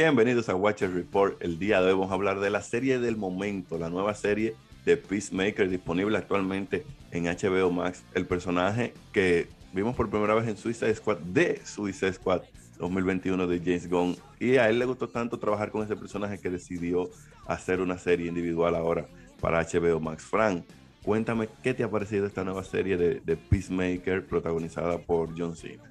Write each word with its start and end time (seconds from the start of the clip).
Bienvenidos 0.00 0.48
a 0.48 0.54
Watcher 0.54 0.94
Report. 0.94 1.42
El 1.42 1.58
día 1.58 1.80
de 1.80 1.88
hoy 1.88 1.94
vamos 1.94 2.12
a 2.12 2.14
hablar 2.14 2.38
de 2.38 2.50
la 2.50 2.62
serie 2.62 3.00
del 3.00 3.16
momento, 3.16 3.78
la 3.78 3.90
nueva 3.90 4.14
serie 4.14 4.54
de 4.84 4.96
Peacemaker 4.96 5.68
disponible 5.68 6.16
actualmente 6.16 6.86
en 7.10 7.24
HBO 7.24 7.72
Max. 7.72 8.04
El 8.14 8.24
personaje 8.24 8.94
que 9.12 9.48
vimos 9.72 9.96
por 9.96 10.08
primera 10.08 10.34
vez 10.36 10.46
en 10.46 10.56
Suicide 10.56 10.94
Squad 10.94 11.18
de 11.18 11.60
Suicide 11.66 12.12
Squad 12.12 12.42
2021 12.78 13.44
de 13.48 13.58
James 13.58 13.90
Gunn. 13.90 14.16
Y 14.38 14.56
a 14.58 14.68
él 14.68 14.78
le 14.78 14.84
gustó 14.84 15.08
tanto 15.08 15.36
trabajar 15.36 15.72
con 15.72 15.82
ese 15.82 15.96
personaje 15.96 16.38
que 16.38 16.48
decidió 16.48 17.10
hacer 17.48 17.80
una 17.80 17.98
serie 17.98 18.28
individual 18.28 18.76
ahora 18.76 19.08
para 19.40 19.64
HBO 19.64 19.98
Max. 19.98 20.22
Frank, 20.22 20.64
cuéntame 21.02 21.48
qué 21.64 21.74
te 21.74 21.82
ha 21.82 21.90
parecido 21.90 22.24
esta 22.24 22.44
nueva 22.44 22.62
serie 22.62 22.96
de, 22.96 23.36
Peacemaker 23.36 24.24
protagonizada 24.24 24.96
por 24.98 25.36
John 25.36 25.56
Cena. 25.56 25.82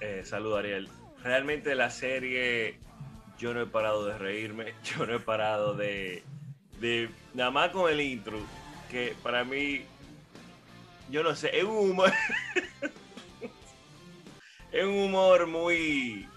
Eh, 0.00 0.22
salud 0.24 0.56
Ariel 0.56 0.88
realmente 1.22 1.74
la 1.74 1.90
serie, 1.90 2.78
yo 3.38 3.54
no 3.54 3.62
he 3.62 3.66
parado 3.66 4.06
de 4.06 4.18
reírme, 4.18 4.74
yo 4.84 5.06
no 5.06 5.14
he 5.14 5.20
parado 5.20 5.74
de, 5.74 6.22
de 6.80 7.10
nada 7.34 7.50
más 7.50 7.70
con 7.70 7.90
el 7.90 8.00
intro, 8.00 8.38
que 8.90 9.14
para 9.22 9.44
mí, 9.44 9.82
yo 11.10 11.22
no 11.22 11.34
sé, 11.34 11.56
es 11.56 11.64
un 11.64 11.90
humor, 11.90 12.12
es 14.72 14.84
un 14.84 14.98
humor 14.98 15.46
muy, 15.46 16.28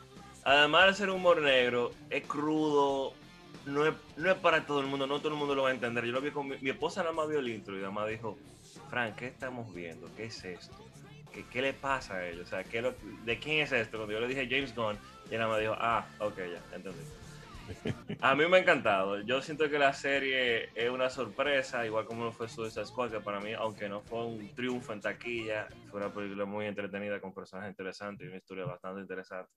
además 0.43 0.87
de 0.87 0.93
ser 0.93 1.09
humor 1.09 1.41
negro, 1.41 1.91
es 2.09 2.25
crudo, 2.25 3.13
no 3.65 3.85
es, 3.85 3.93
no 4.17 4.31
es 4.31 4.37
para 4.37 4.65
todo 4.65 4.79
el 4.79 4.87
mundo, 4.87 5.07
no 5.07 5.19
todo 5.19 5.29
el 5.29 5.39
mundo 5.39 5.55
lo 5.55 5.63
va 5.63 5.69
a 5.69 5.73
entender. 5.73 6.05
Yo 6.05 6.11
lo 6.11 6.21
vi 6.21 6.29
con 6.31 6.47
mi, 6.47 6.57
mi 6.59 6.69
esposa 6.69 7.01
nada 7.01 7.13
más 7.13 7.27
vio 7.27 7.39
el 7.39 7.49
intro 7.49 7.75
y 7.75 7.79
nada 7.79 7.91
más 7.91 8.07
dijo, 8.07 8.37
Frank, 8.89 9.15
¿qué 9.15 9.27
estamos 9.27 9.73
viendo? 9.73 10.07
¿Qué 10.15 10.25
es 10.25 10.43
esto? 10.45 10.84
¿Qué, 11.43 11.61
le 11.61 11.73
pasa 11.73 12.15
a 12.15 12.27
ellos? 12.27 12.47
O 12.47 12.49
sea, 12.49 12.63
¿de 12.63 13.39
quién 13.39 13.59
es 13.59 13.71
esto? 13.71 13.97
Cuando 13.97 14.13
yo 14.13 14.19
le 14.19 14.27
dije 14.27 14.47
James 14.49 14.75
Gunn, 14.75 14.97
y 15.29 15.35
nada 15.35 15.53
me 15.53 15.61
dijo, 15.61 15.75
ah, 15.77 16.05
ok, 16.19 16.37
ya, 16.37 16.75
entendí. 16.75 17.01
A 18.21 18.35
mí 18.35 18.45
me 18.47 18.57
ha 18.57 18.59
encantado. 18.59 19.21
Yo 19.21 19.41
siento 19.41 19.69
que 19.69 19.79
la 19.79 19.93
serie 19.93 20.69
es 20.75 20.89
una 20.89 21.09
sorpresa, 21.09 21.85
igual 21.85 22.05
como 22.05 22.25
lo 22.25 22.31
fue 22.31 22.47
Suicide 22.47 22.85
Squad, 22.85 23.11
que 23.11 23.19
para 23.19 23.39
mí, 23.39 23.53
aunque 23.53 23.89
no 23.89 24.01
fue 24.01 24.25
un 24.25 24.53
triunfo 24.53 24.93
en 24.93 25.01
taquilla, 25.01 25.67
fue 25.89 25.99
una 25.99 26.13
película 26.13 26.45
muy 26.45 26.65
entretenida 26.65 27.19
con 27.19 27.33
personajes 27.33 27.71
interesantes 27.71 28.25
y 28.25 28.29
una 28.29 28.37
historia 28.37 28.65
bastante 28.65 29.01
interesante. 29.01 29.51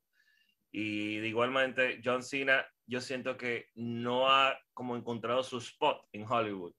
Y 0.70 1.18
igualmente, 1.18 2.00
John 2.04 2.22
Cena, 2.22 2.66
yo 2.86 3.00
siento 3.00 3.36
que 3.36 3.66
no 3.74 4.30
ha 4.30 4.58
como 4.72 4.96
encontrado 4.96 5.42
su 5.42 5.58
spot 5.58 6.08
en 6.12 6.24
Hollywood 6.30 6.74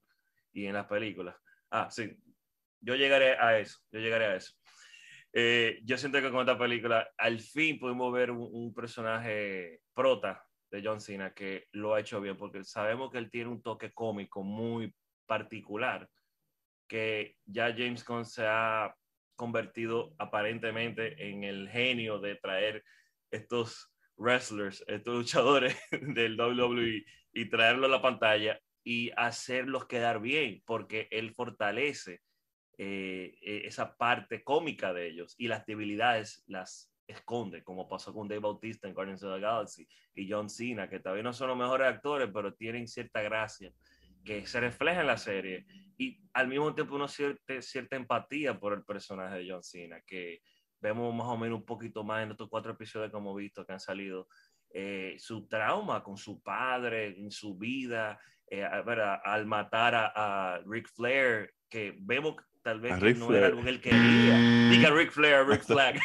y 0.52 0.66
en 0.66 0.74
las 0.74 0.86
películas. 0.86 1.36
Ah, 1.70 1.88
sí, 1.90 2.16
yo 2.80 2.94
llegaré 2.94 3.36
a 3.38 3.58
eso, 3.58 3.78
yo 3.90 4.00
llegaré 4.00 4.26
a 4.26 4.36
eso. 4.36 4.54
Eh, 5.32 5.80
yo 5.84 5.96
siento 5.96 6.20
que 6.20 6.30
con 6.30 6.40
esta 6.40 6.58
película 6.58 7.08
al 7.16 7.38
fin 7.40 7.78
pudimos 7.78 8.12
ver 8.12 8.32
un, 8.32 8.74
personaje 8.74 9.80
prota 9.94 10.44
de 10.70 10.82
John 10.84 11.00
Cena 11.00 11.32
que 11.32 11.68
lo 11.72 11.94
ha 11.94 12.00
hecho 12.00 12.20
bien, 12.20 12.36
porque 12.36 12.64
sabemos 12.64 13.10
que 13.10 13.18
él 13.18 13.30
tiene 13.30 13.50
un 13.50 13.62
toque 13.62 13.92
cómico 13.92 14.42
muy 14.42 14.92
particular, 15.26 16.08
que 16.88 17.36
ya 17.44 17.72
James 17.76 18.04
Gunn 18.04 18.24
se 18.24 18.44
ha 18.46 18.94
convertido 19.36 20.14
aparentemente 20.18 21.30
en 21.30 21.44
el 21.44 21.68
genio 21.68 22.18
de 22.18 22.34
traer 22.34 22.82
estos 23.30 23.92
wrestlers, 24.16 24.84
estos 24.88 25.14
luchadores 25.14 25.76
del 25.92 26.38
WWE 26.38 27.04
y 27.32 27.48
traerlo 27.48 27.86
a 27.86 27.90
la 27.90 28.02
pantalla 28.02 28.60
y 28.82 29.10
hacerlos 29.16 29.86
quedar 29.86 30.20
bien, 30.20 30.62
porque 30.66 31.06
él 31.12 31.32
fortalece 31.32 32.20
eh, 32.82 33.36
eh, 33.42 33.62
esa 33.66 33.94
parte 33.94 34.42
cómica 34.42 34.94
de 34.94 35.06
ellos 35.06 35.34
y 35.36 35.48
las 35.48 35.66
debilidades 35.66 36.42
las 36.46 36.90
esconde, 37.06 37.62
como 37.62 37.86
pasó 37.86 38.14
con 38.14 38.26
Dave 38.26 38.40
Bautista 38.40 38.88
en 38.88 38.94
Guardians 38.94 39.22
of 39.22 39.34
the 39.34 39.40
Galaxy 39.42 39.86
y 40.14 40.30
John 40.30 40.48
Cena, 40.48 40.88
que 40.88 40.98
todavía 40.98 41.22
no 41.22 41.34
son 41.34 41.48
los 41.48 41.58
mejores 41.58 41.86
actores, 41.86 42.30
pero 42.32 42.54
tienen 42.54 42.88
cierta 42.88 43.20
gracia 43.20 43.70
que 44.24 44.46
se 44.46 44.60
refleja 44.60 45.02
en 45.02 45.08
la 45.08 45.18
serie. 45.18 45.66
Y 45.98 46.22
al 46.32 46.48
mismo 46.48 46.74
tiempo 46.74 46.94
uno 46.94 47.06
siente 47.06 47.60
cierta 47.60 47.96
empatía 47.96 48.58
por 48.58 48.72
el 48.72 48.82
personaje 48.82 49.40
de 49.40 49.50
John 49.50 49.62
Cena, 49.62 50.00
que 50.06 50.40
vemos 50.80 51.14
más 51.14 51.26
o 51.26 51.36
menos 51.36 51.58
un 51.58 51.66
poquito 51.66 52.02
más 52.02 52.22
en 52.22 52.30
estos 52.30 52.48
cuatro 52.48 52.72
episodios 52.72 53.10
que 53.10 53.18
hemos 53.18 53.36
visto 53.36 53.66
que 53.66 53.74
han 53.74 53.80
salido, 53.80 54.26
eh, 54.72 55.16
su 55.18 55.46
trauma 55.48 56.02
con 56.02 56.16
su 56.16 56.40
padre, 56.40 57.08
en 57.08 57.30
su 57.30 57.58
vida, 57.58 58.18
al 58.50 59.44
matar 59.44 59.94
a, 59.94 60.54
a 60.54 60.62
Rick 60.64 60.88
Flair, 60.88 61.52
que 61.68 61.94
vemos 62.00 62.36
tal 62.62 62.80
vez 62.80 63.18
no 63.18 63.34
era 63.34 63.46
algo 63.46 63.62
que 63.62 63.70
él 63.70 63.80
quería. 63.80 64.70
Diga 64.70 64.90
Ric 64.90 65.10
Flair, 65.10 65.46
Ric 65.46 65.62
Flag. 65.62 66.00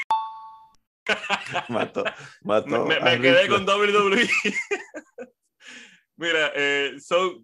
mató, 1.70 2.04
mató 2.42 2.86
me, 2.86 3.00
me 3.00 3.22
quedé 3.22 3.48
con 3.48 3.68
WWE. 3.68 4.28
Mira, 6.18 6.54
eh, 6.56 6.96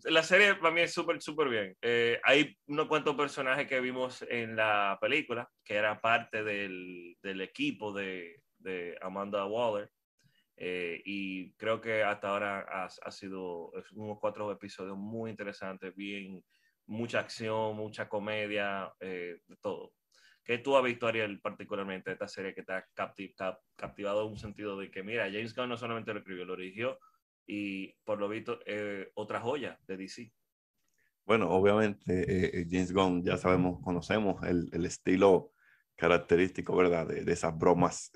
la 0.06 0.24
serie 0.24 0.56
para 0.56 0.74
mí 0.74 0.82
es 0.82 0.94
súper, 0.94 1.22
súper 1.22 1.50
bien. 1.50 1.76
Eh, 1.82 2.22
hay 2.24 2.58
unos 2.68 2.88
cuantos 2.88 3.16
personajes 3.16 3.68
que 3.68 3.82
vimos 3.82 4.22
en 4.30 4.56
la 4.56 4.98
película, 5.02 5.50
que 5.66 5.76
era 5.76 6.00
parte 6.00 6.42
del, 6.42 7.18
del 7.22 7.42
equipo 7.42 7.92
de, 7.92 8.42
de, 8.60 8.98
Amanda 9.02 9.46
Waller. 9.46 9.92
Eh, 10.56 11.02
y 11.04 11.52
creo 11.54 11.82
que 11.82 12.04
hasta 12.04 12.30
ahora 12.30 12.66
ha, 12.70 12.86
ha, 12.86 13.12
sido 13.12 13.72
unos 13.94 14.20
cuatro 14.20 14.50
episodios 14.52 14.98
muy 14.98 15.32
interesantes, 15.32 15.94
bien, 15.94 16.42
mucha 16.92 17.20
acción, 17.20 17.76
mucha 17.76 18.10
comedia, 18.10 18.94
eh, 19.00 19.40
de 19.48 19.56
todo. 19.58 19.94
¿Qué 20.44 20.58
tú 20.58 20.76
has 20.76 20.84
visto, 20.84 21.08
Ariel, 21.08 21.40
particularmente 21.40 22.12
esta 22.12 22.28
serie 22.28 22.54
que 22.54 22.64
te 22.64 22.74
ha 22.74 22.86
captivado 23.76 24.26
en 24.26 24.32
un 24.32 24.38
sentido 24.38 24.78
de 24.78 24.92
que, 24.92 25.02
mira, 25.02 25.26
James 25.26 25.56
Gunn 25.56 25.70
no 25.70 25.78
solamente 25.78 26.14
lo 26.14 26.20
escribió, 26.20 26.46
lo 26.46 26.58
dirigió 26.58 27.00
y 27.48 27.94
por 28.04 28.20
lo 28.20 28.28
visto 28.28 28.60
eh, 28.66 29.10
otra 29.14 29.40
joya 29.40 29.80
de 29.88 29.98
DC? 29.98 30.34
Bueno, 31.26 31.50
obviamente 31.52 32.60
eh, 32.60 32.68
James 32.70 32.92
Gunn 32.92 33.24
ya 33.24 33.38
sabemos, 33.38 33.80
conocemos 33.82 34.44
el, 34.44 34.70
el 34.74 34.86
estilo 34.86 35.54
característico, 35.96 36.76
¿verdad? 36.76 37.08
De, 37.08 37.24
de 37.24 37.32
esas 37.32 37.58
bromas 37.58 38.12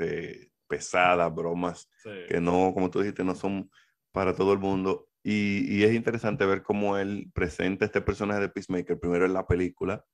pesadas, 0.67 1.33
bromas 1.33 1.89
que 2.27 2.41
no, 2.41 2.73
como 2.73 2.89
tú 2.89 2.99
dijiste, 2.99 3.23
no 3.23 3.35
son 3.35 3.69
para 4.11 4.35
todo 4.35 4.51
el 4.51 4.59
mundo. 4.59 5.07
Y, 5.27 5.83
es 5.83 5.91
interesante 5.95 6.45
ver 6.45 6.61
cómo 6.61 6.99
él 6.99 7.31
presenta 7.33 7.83
este 7.83 7.99
personaje 7.99 8.41
de 8.41 8.49
Peacemaker, 8.49 8.99
primero 8.99 9.25
en 9.25 9.33
la 9.33 9.47
película, 9.47 10.05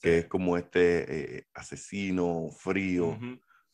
que 0.00 0.20
es 0.20 0.26
como 0.26 0.56
este 0.56 1.36
eh, 1.36 1.46
asesino 1.52 2.48
frío, 2.58 3.18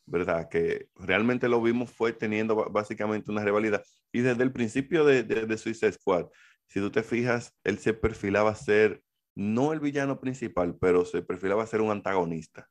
¿verdad? 0.05 0.49
Que 0.49 0.89
realmente 0.95 1.47
lo 1.47 1.61
vimos 1.61 1.91
fue 1.91 2.11
teniendo 2.11 2.57
básicamente 2.71 3.31
una 3.31 3.45
rivalidad. 3.45 3.85
Y 4.11 4.19
desde 4.19 4.43
el 4.43 4.51
principio 4.51 5.05
de, 5.05 5.23
de, 5.23 5.57
Suicide 5.57 5.93
Squad, 5.93 6.25
si 6.67 6.81
tú 6.81 6.91
te 6.91 7.03
fijas, 7.03 7.55
él 7.63 7.79
se 7.79 7.93
perfilaba 7.93 8.49
a 8.49 8.55
ser, 8.55 9.01
no 9.33 9.71
el 9.71 9.79
villano 9.79 10.19
principal, 10.19 10.75
pero 10.77 11.05
se 11.05 11.21
perfilaba 11.21 11.63
a 11.63 11.67
ser 11.67 11.79
un 11.79 11.91
antagonista. 11.91 12.67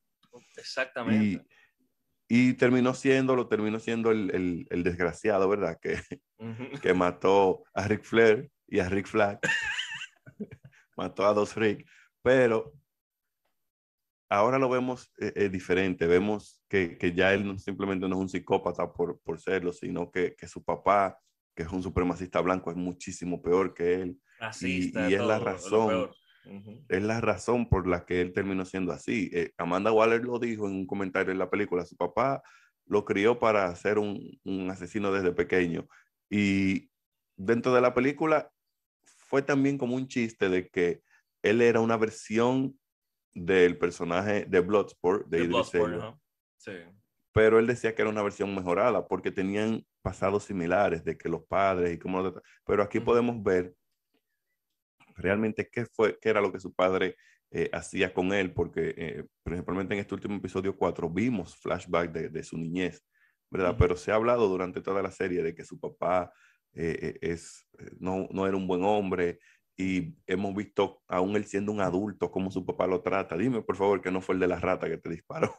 Exactamente. 0.58 1.42
Y 2.28 2.52
terminó 2.54 2.92
siendo, 2.92 3.34
lo 3.34 3.48
terminó 3.48 3.78
siendo 3.78 4.10
el, 4.10 4.66
el, 4.68 4.82
desgraciado, 4.82 5.48
¿verdad? 5.48 5.78
Que, 5.80 5.98
que 6.82 6.94
mató 6.94 7.64
a 7.74 7.86
Rick 7.86 8.04
Flair 8.04 8.50
y 8.66 8.78
a 8.80 8.88
Rick 8.88 9.06
Flag. 9.06 9.38
mató 10.96 11.26
a 11.26 11.34
dos 11.34 11.54
Rick. 11.56 11.86
Pero 12.22 12.72
ahora 14.28 14.58
lo 14.58 14.68
vemos 14.68 15.12
eh, 15.18 15.32
eh, 15.36 15.48
diferente. 15.48 16.06
Vemos 16.06 16.62
que, 16.68 16.96
que, 16.98 17.12
ya 17.12 17.32
él 17.32 17.46
no, 17.46 17.58
simplemente 17.58 18.08
no 18.08 18.16
es 18.16 18.20
un 18.22 18.28
psicópata 18.28 18.92
por, 18.92 19.20
por 19.20 19.40
serlo, 19.40 19.72
sino 19.72 20.10
que, 20.10 20.34
que, 20.34 20.46
su 20.46 20.64
papá, 20.64 21.18
que 21.54 21.64
es 21.64 21.68
un 21.70 21.82
supremacista 21.82 22.40
blanco, 22.40 22.70
es 22.70 22.76
muchísimo 22.76 23.42
peor 23.42 23.74
que 23.74 23.94
él. 24.02 24.18
y, 24.60 24.98
y, 24.98 25.14
es 25.14 25.20
la 25.20 25.38
razón 25.38 26.10
es 26.88 27.02
la 27.02 27.20
razón 27.20 27.68
por 27.68 27.86
la 27.86 28.04
que 28.04 28.20
él 28.20 28.32
terminó 28.32 28.64
siendo 28.64 28.92
así. 28.92 29.30
Eh, 29.32 29.52
Amanda 29.56 29.92
Waller 29.92 30.22
lo 30.22 30.38
dijo 30.38 30.68
en 30.68 30.74
un 30.74 30.86
comentario 30.86 31.32
en 31.32 31.38
la 31.38 31.50
película. 31.50 31.84
Su 31.84 31.96
papá 31.96 32.42
lo 32.86 33.04
crió 33.04 33.38
para 33.38 33.74
ser 33.76 33.98
un, 33.98 34.20
un 34.44 34.70
asesino 34.70 35.10
desde 35.10 35.32
pequeño. 35.32 35.86
Y 36.36 36.90
dentro 37.36 37.72
de 37.72 37.80
la 37.80 37.94
película 37.94 38.50
fue 39.04 39.40
también 39.40 39.78
como 39.78 39.94
un 39.94 40.08
chiste 40.08 40.48
de 40.48 40.68
que 40.68 41.00
él 41.44 41.62
era 41.62 41.78
una 41.78 41.96
versión 41.96 42.76
del 43.32 43.78
personaje 43.78 44.44
de 44.44 44.58
Bloodsport, 44.58 45.28
de, 45.28 45.44
Idris 45.44 45.72
Elba. 45.74 46.18
sí. 46.56 46.72
Pero 47.32 47.60
él 47.60 47.68
decía 47.68 47.94
que 47.94 48.02
era 48.02 48.10
una 48.10 48.22
versión 48.22 48.52
mejorada 48.52 49.06
porque 49.06 49.30
tenían 49.30 49.86
pasados 50.02 50.42
similares 50.42 51.04
de 51.04 51.16
que 51.16 51.28
los 51.28 51.44
padres 51.46 51.94
y 51.94 51.98
como... 51.98 52.34
Pero 52.66 52.82
aquí 52.82 52.98
podemos 52.98 53.40
ver 53.40 53.72
realmente 55.14 55.68
qué, 55.70 55.86
fue, 55.86 56.18
qué 56.20 56.30
era 56.30 56.40
lo 56.40 56.50
que 56.50 56.58
su 56.58 56.74
padre 56.74 57.16
eh, 57.52 57.70
hacía 57.72 58.12
con 58.12 58.32
él, 58.32 58.52
porque 58.52 58.94
eh, 58.96 59.24
principalmente 59.44 59.94
en 59.94 60.00
este 60.00 60.14
último 60.14 60.36
episodio 60.36 60.76
4 60.76 61.08
vimos 61.10 61.56
flashback 61.56 62.10
de, 62.10 62.28
de 62.28 62.42
su 62.42 62.56
niñez, 62.58 63.04
¿verdad? 63.54 63.76
Pero 63.78 63.96
se 63.96 64.10
ha 64.10 64.16
hablado 64.16 64.48
durante 64.48 64.80
toda 64.80 65.00
la 65.00 65.12
serie 65.12 65.44
de 65.44 65.54
que 65.54 65.64
su 65.64 65.78
papá 65.78 66.32
eh, 66.72 67.16
es, 67.20 67.68
no, 68.00 68.26
no 68.32 68.48
era 68.48 68.56
un 68.56 68.66
buen 68.66 68.82
hombre 68.82 69.38
y 69.76 70.16
hemos 70.26 70.52
visto, 70.56 71.02
aún 71.06 71.36
él 71.36 71.44
siendo 71.44 71.70
un 71.70 71.80
adulto, 71.80 72.32
cómo 72.32 72.50
su 72.50 72.66
papá 72.66 72.88
lo 72.88 73.00
trata. 73.00 73.36
Dime, 73.36 73.62
por 73.62 73.76
favor, 73.76 74.00
que 74.00 74.10
no 74.10 74.20
fue 74.20 74.34
el 74.34 74.40
de 74.40 74.48
la 74.48 74.58
rata 74.58 74.88
que 74.88 74.98
te 74.98 75.08
disparó. 75.08 75.54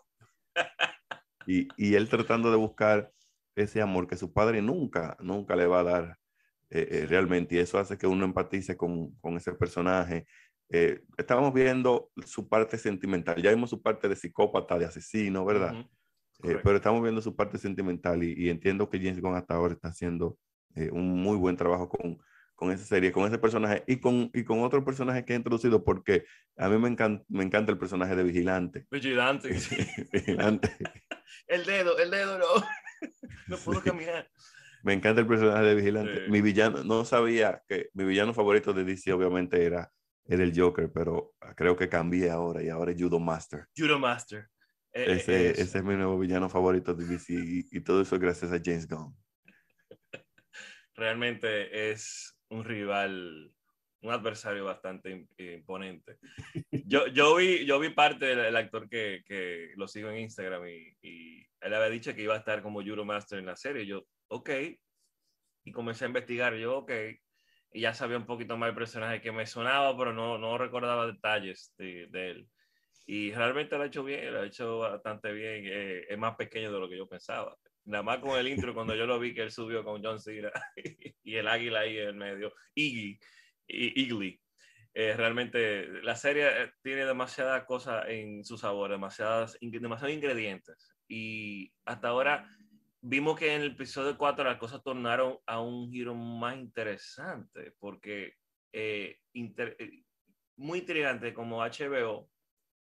y, 1.47 1.69
y 1.77 1.95
él 1.95 2.09
tratando 2.09 2.51
de 2.51 2.57
buscar 2.57 3.13
ese 3.56 3.81
amor 3.81 4.07
que 4.07 4.18
su 4.18 4.33
padre 4.33 4.62
nunca, 4.62 5.15
nunca 5.21 5.56
le 5.56 5.65
va 5.65 5.80
a 5.80 5.83
dar 5.83 6.19
eh, 6.69 6.88
eh, 6.91 7.06
realmente. 7.07 7.56
Y 7.56 7.59
eso 7.59 7.80
hace 7.80 7.98
que 7.98 8.07
uno 8.07 8.25
empatice 8.25 8.75
con, 8.75 9.15
con 9.21 9.38
ese 9.38 9.53
personaje. 9.53 10.27
Eh, 10.69 11.01
estábamos 11.18 11.53
viendo 11.53 12.12
su 12.25 12.50
parte 12.50 12.77
sentimental, 12.77 13.41
ya 13.41 13.51
vimos 13.51 13.69
su 13.69 13.81
parte 13.81 14.09
de 14.09 14.15
psicópata, 14.15 14.77
de 14.77 14.86
asesino, 14.86 15.45
¿verdad? 15.45 15.86
Pero 16.42 16.76
estamos 16.76 17.02
viendo 17.02 17.22
su 17.22 17.36
parte 17.36 17.58
sentimental 17.58 18.24
y, 18.24 18.34
y, 18.34 18.50
entiendo 18.50 18.90
que 18.90 19.00
James 19.00 19.22
Gunn 19.22 19.36
hasta 19.36 19.56
ahora 19.56 19.74
está 19.74 19.90
haciendo 19.90 20.38
un 20.92 21.22
muy 21.22 21.38
buen 21.38 21.56
trabajo 21.56 21.88
con, 21.88 22.20
con 22.56 22.72
esa 22.72 22.86
serie, 22.86 23.12
con 23.12 23.28
ese 23.28 23.38
personaje 23.38 23.84
y 23.86 23.98
con, 23.98 24.32
y 24.34 24.44
con 24.44 24.62
otro 24.64 24.84
personaje 24.84 25.26
que 25.26 25.34
he 25.34 25.36
introducido 25.36 25.84
porque 25.84 26.26
a 26.58 26.70
mí 26.70 26.78
me 26.78 26.88
encanta, 26.88 27.24
me 27.28 27.44
encanta 27.44 27.72
el 27.72 27.78
personaje 27.78 28.16
de 28.16 28.24
Vigilante. 28.24 28.88
Vigilante. 28.90 29.50
Vigilante. 30.12 30.76
el 31.48 31.66
dedo, 31.66 31.98
el 31.98 32.10
dedo 32.10 32.40
no. 32.40 32.46
No 33.48 33.58
puedo 33.58 33.82
caminar. 33.82 34.28
Me 34.82 34.94
encanta 34.94 35.22
el 35.22 35.28
personaje 35.28 35.64
de 35.66 35.76
Vigilante. 35.76 36.28
Mi 36.30 36.42
villano, 36.42 36.84
no 36.84 37.06
sabía 37.06 37.62
que 37.68 37.90
mi 37.94 38.06
villano 38.06 38.34
favorito 38.34 38.74
de 38.74 38.84
DC 38.84 39.12
obviamente 39.14 39.64
era, 39.64 39.92
era 40.26 40.44
el 40.44 40.60
Joker, 40.60 40.92
pero 40.92 41.34
creo 41.56 41.76
que 41.76 41.88
cambié 41.88 42.32
ahora 42.32 42.64
y 42.64 42.70
ahora 42.70 42.92
es 42.92 42.98
Judo 43.00 43.20
Master. 43.20 43.68
Judo 43.78 44.00
Master. 44.00 44.50
E, 44.95 45.01
e, 45.03 45.12
ese, 45.18 45.50
es. 45.50 45.59
ese 45.59 45.77
es 45.80 45.83
mi 45.83 45.95
nuevo 45.95 46.18
villano 46.18 46.50
favorito 46.50 46.94
de 46.94 47.06
DC 47.06 47.33
y, 47.33 47.68
y 47.69 47.81
todo 47.81 48.01
eso 48.01 48.18
gracias 48.18 48.53
a 48.53 48.62
James 48.63 48.88
Gunn. 48.88 49.13
Realmente 50.95 51.92
es 51.92 52.39
un 52.50 52.63
rival, 52.63 53.51
un 54.01 54.12
adversario 54.12 54.63
bastante 54.63 55.27
imponente. 55.38 56.18
Yo, 56.71 57.07
yo, 57.07 57.36
vi, 57.36 57.65
yo 57.65 57.77
vi 57.77 57.89
parte 57.89 58.27
del 58.27 58.56
actor 58.56 58.88
que, 58.88 59.21
que 59.25 59.74
lo 59.75 59.89
sigo 59.89 60.09
en 60.09 60.19
Instagram 60.19 60.65
y, 60.68 60.95
y, 61.01 61.45
él 61.59 61.74
había 61.74 61.89
dicho 61.89 62.15
que 62.15 62.21
iba 62.21 62.36
a 62.36 62.39
estar 62.39 62.62
como 62.62 62.81
Master 63.06 63.39
en 63.39 63.48
la 63.48 63.56
serie. 63.57 63.86
yo, 63.86 64.03
ok. 64.30 64.50
Y 65.65 65.71
comencé 65.71 66.06
a 66.06 66.07
investigar. 66.07 66.56
Yo, 66.56 66.77
ok. 66.77 66.91
Y 67.74 67.81
ya 67.81 67.94
sabía 67.94 68.18
un 68.18 68.25
poquito 68.25 68.56
más 68.56 68.69
el 68.69 68.75
personaje 68.75 69.19
que 69.19 69.31
me 69.31 69.45
sonaba, 69.45 69.98
pero 69.98 70.13
no, 70.13 70.38
no 70.38 70.57
recordaba 70.57 71.07
detalles 71.07 71.74
de, 71.77 72.07
de 72.12 72.31
él. 72.31 72.50
Y 73.06 73.31
realmente 73.34 73.78
lo 73.78 73.84
ha 73.84 73.88
hecho 73.88 74.04
bien, 74.04 74.34
lo 74.34 74.42
ha 74.42 74.46
hecho 74.46 74.80
bastante 74.80 75.31
bien. 75.31 75.66
Eh, 75.68 76.06
es 76.10 76.18
más 76.18 76.36
pequeño 76.36 76.72
de 76.72 76.80
lo 76.80 76.90
que 76.90 76.98
yo 76.98 77.07
pensaba 77.07 77.56
nada 77.86 78.04
más 78.04 78.19
con 78.19 78.38
el 78.38 78.48
intro, 78.48 78.74
cuando 78.74 78.96
yo 78.96 79.06
lo 79.06 79.19
vi 79.19 79.34
que 79.34 79.44
él 79.44 79.52
subió 79.52 79.84
con 79.84 80.04
John 80.04 80.19
Cena 80.19 80.52
y 81.24 81.36
el 81.36 81.48
águila 81.48 81.81
ahí 81.81 81.98
en 81.98 82.18
medio, 82.18 82.54
Iggy, 82.74 83.19
Igly. 83.68 84.42
Eh, 84.94 85.13
realmente 85.16 85.88
la 86.04 86.16
serie 86.16 86.48
eh, 86.48 86.72
tiene 86.81 87.06
demasiadas 87.06 87.66
cosas 87.66 88.06
en 88.07 88.44
su 88.46 88.57
sabor, 88.57 88.92
demasiadas, 88.92 89.58
demasiados 89.60 90.16
ingredientes. 90.16 90.96
Y 91.08 91.72
hasta 91.84 92.08
ahora 92.08 92.50
vimos 93.01 93.38
que 93.38 93.54
en 93.54 93.62
el 93.62 93.72
episodio 93.72 94.18
4 94.18 94.46
las 94.46 94.58
cosas 94.58 94.81
tornaron 94.81 95.38
a 95.46 95.60
un 95.60 95.92
giro 95.92 96.16
más 96.16 96.56
interesante, 96.56 97.74
porque 97.78 98.36
eh, 98.72 99.19
muy 100.56 100.80
intrigante 100.80 101.34
como 101.34 101.62
HBO 101.62 102.30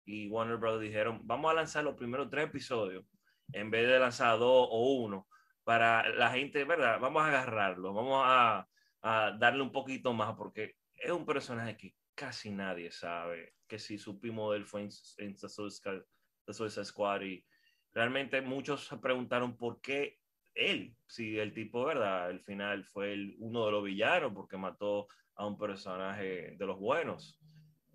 y 0.05 0.27
Warner 0.29 0.57
Bros. 0.57 0.81
dijeron, 0.81 1.21
vamos 1.23 1.51
a 1.51 1.55
lanzar 1.55 1.83
los 1.83 1.95
primeros 1.95 2.29
tres 2.29 2.45
episodios 2.45 3.05
en 3.51 3.69
vez 3.69 3.87
de 3.87 3.99
lanzar 3.99 4.37
dos 4.39 4.67
o 4.69 4.95
uno, 4.95 5.27
para 5.63 6.09
la 6.09 6.31
gente, 6.31 6.63
¿verdad? 6.63 6.99
Vamos 6.99 7.23
a 7.23 7.27
agarrarlo, 7.27 7.93
vamos 7.93 8.23
a, 8.25 8.67
darle 9.01 9.61
un 9.61 9.71
poquito 9.71 10.13
más, 10.13 10.35
porque 10.35 10.77
es 10.95 11.11
un 11.11 11.25
personaje 11.25 11.75
que 11.75 11.93
casi 12.15 12.51
nadie 12.51 12.89
sabe, 12.89 13.53
que 13.67 13.77
si 13.77 13.97
supimos 13.97 14.51
de 14.51 14.57
él 14.57 14.65
fue 14.65 14.81
en, 14.81 14.89
en 15.17 15.35
The, 15.35 15.49
Suicide, 16.53 16.85
Squad 16.85 17.21
y 17.21 17.45
realmente 17.91 18.41
muchos 18.41 18.87
se 18.87 18.97
preguntaron 18.97 19.57
por 19.57 19.81
qué 19.81 20.19
él, 20.53 20.95
si 21.05 21.37
el 21.37 21.53
tipo, 21.53 21.83
¿verdad? 21.83 22.27
Al 22.27 22.39
final 22.39 22.85
fue 22.85 23.13
el, 23.13 23.35
uno 23.39 23.65
de 23.65 23.71
los 23.71 23.83
villanos 23.83 24.31
porque 24.33 24.57
mató 24.57 25.07
a 25.35 25.45
un 25.45 25.57
personaje 25.57 26.55
de 26.57 26.65
los 26.65 26.79
buenos. 26.79 27.39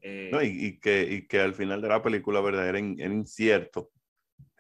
Eh, 0.01 0.31
no, 0.33 0.43
y, 0.43 0.49
y, 0.49 0.79
que, 0.79 1.03
y 1.03 1.27
que 1.27 1.41
al 1.41 1.55
final 1.55 1.83
de 1.83 1.89
la 1.89 2.03
película, 2.03 2.41
¿verdad? 2.41 2.69
Era, 2.69 2.79
era 2.79 3.15
incierto 3.15 3.91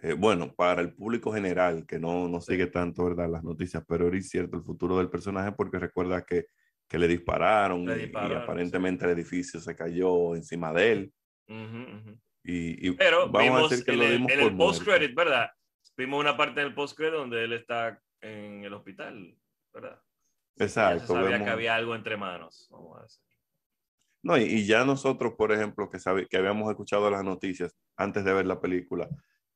eh, 0.00 0.12
bueno, 0.12 0.55
para 0.55 0.81
el 0.81 0.93
público 0.94 1.32
general 1.32 1.85
que 1.85 1.99
no, 1.99 2.29
no 2.29 2.40
sigue 2.40 2.69
tanto 2.69 3.05
¿verdad? 3.05 3.29
las 3.29 3.43
noticias, 3.43 3.82
pero 3.87 4.06
era 4.06 4.17
incierto 4.17 4.56
el 4.56 4.62
futuro 4.62 4.96
del 4.96 5.11
personaje 5.11 5.50
porque 5.52 5.79
recuerda 5.79 6.25
que, 6.25 6.46
que 6.87 6.99
le, 6.99 7.08
dispararon 7.08 7.85
y, 7.85 8.17
aparentemente 8.17 9.06
el 9.06 9.11
edificio 9.11 9.58
se 9.58 9.75
cayó 9.75 10.37
encima 10.37 10.73
de 10.73 10.93
él. 10.93 11.12
Y, 12.44 12.93
pero 12.93 13.29
vamos 13.29 13.58
a 13.58 13.69
decir 13.69 13.85
que 13.85 13.96
lo 13.96 14.08
vimos 14.08 14.31
en 14.31 14.40
el 14.40 14.56
post-credit, 14.56 15.14
¿verdad? 15.17 15.50
Vimos 15.96 16.20
una 16.20 16.37
parte 16.37 16.61
del 16.61 16.75
post-credit 16.75 17.14
donde 17.14 17.43
él 17.43 17.52
está 17.55 18.00
en 18.20 18.62
el 18.62 18.73
hospital, 18.73 19.37
¿verdad? 19.75 20.00
Exacto. 20.58 21.00
Ya 21.00 21.06
se 21.06 21.12
sabía 21.12 21.44
que 21.44 21.50
había 21.50 21.75
algo 21.75 21.96
entre 21.96 22.17
manos, 22.17 22.69
vamos 22.70 22.99
a 22.99 23.02
decir. 23.02 23.27
No, 24.23 24.37
y, 24.37 24.43
y, 24.43 24.67
ya 24.67 24.85
nosotros, 24.85 25.35
por 25.37 25.53
ejemplo, 25.53 25.88
que, 25.91 25.99
sabe, 25.99 26.26
que 26.26 26.37
habíamos 26.37 26.69
escuchado 26.70 27.11
las 27.11 27.25
noticias 27.25 27.76
antes 27.97 28.25
de 28.25 28.32
ver 28.32 28.47
la 28.47 28.61
película, 28.61 29.09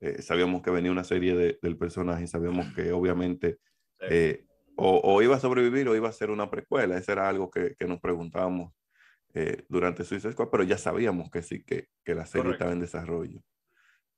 eh, 0.03 0.21
sabíamos 0.21 0.63
que 0.63 0.73
venía 0.73 0.91
una 0.91 1.05
serie 1.05 1.37
de, 1.37 1.61
del 1.63 1.79
personaje 1.79 2.25
y 2.25 2.27
sabíamos 2.27 2.67
que 2.75 2.91
obviamente 2.91 3.59
eh, 4.01 4.45
o, 4.75 5.01
o, 5.05 5.23
iba 5.23 5.37
a 5.37 5.41
sobrevivir 5.41 5.89
o 5.89 5.95
iba 5.95 6.09
a 6.09 6.13
ser 6.13 6.33
una 6.33 6.51
precuela. 6.51 6.99
Eso 6.99 7.13
era 7.13 7.29
algo 7.29 7.49
que, 7.53 7.77
que 7.79 7.87
nos 7.87 8.01
preguntábamos 8.01 8.73
eh, 9.33 9.65
durante 9.69 10.03
Suicide 10.03 10.33
Squad, 10.33 10.49
pero 10.49 10.65
ya 10.65 10.77
sabíamos 10.77 11.31
que 11.31 11.43
sí, 11.43 11.63
que, 11.63 11.87
que 12.05 12.17
la 12.17 12.27
serie 12.27 12.51
estaba 12.51 12.73
en 12.73 12.81
desarrollo. 12.81 13.43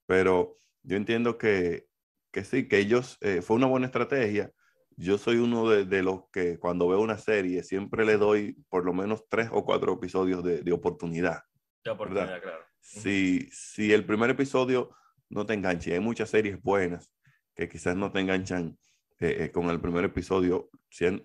Pero 0.07 0.59
yo 0.83 0.97
entiendo 0.97 1.37
que, 1.37 1.87
que 2.33 2.45
sí, 2.45 2.67
que 2.67 2.79
ellos, 2.79 3.19
fue 3.43 3.57
una 3.57 3.67
buena 3.67 3.87
estrategia. 3.87 4.53
Yo 4.97 5.19
soy 5.19 5.37
uno 5.37 5.69
de, 5.69 5.85
de, 5.85 6.03
los 6.03 6.29
que 6.31 6.59
cuando 6.59 6.89
veo 6.89 7.01
una 7.01 7.19
serie 7.19 7.63
siempre 7.63 8.05
le 8.05 8.17
doy 8.17 8.57
por 8.69 8.85
lo 8.85 8.93
menos 8.93 9.25
tres 9.29 9.49
o 9.53 9.65
cuatro 9.65 9.93
episodios 9.93 10.45
de, 10.45 10.63
de 10.63 10.73
oportunidad. 10.73 11.43
De 11.85 11.91
oportunidad, 11.91 12.41
claro. 12.41 12.65
Si, 12.81 13.49
si 13.51 13.93
el 13.93 14.05
primer 14.05 14.31
episodio 14.31 14.91
no 15.35 15.45
te 15.47 15.55
enganche. 15.55 15.95
Hay 15.95 16.01
muchas 16.01 16.31
series 16.31 16.63
buenas 16.63 17.13
que 17.55 17.69
quizás 17.69 17.97
no 17.97 18.13
te 18.13 18.21
enganchan 18.21 18.79
eh, 19.21 19.45
eh, 19.45 19.51
con 19.51 19.69
el 19.71 19.81
primer 19.81 20.05
episodio. 20.05 20.71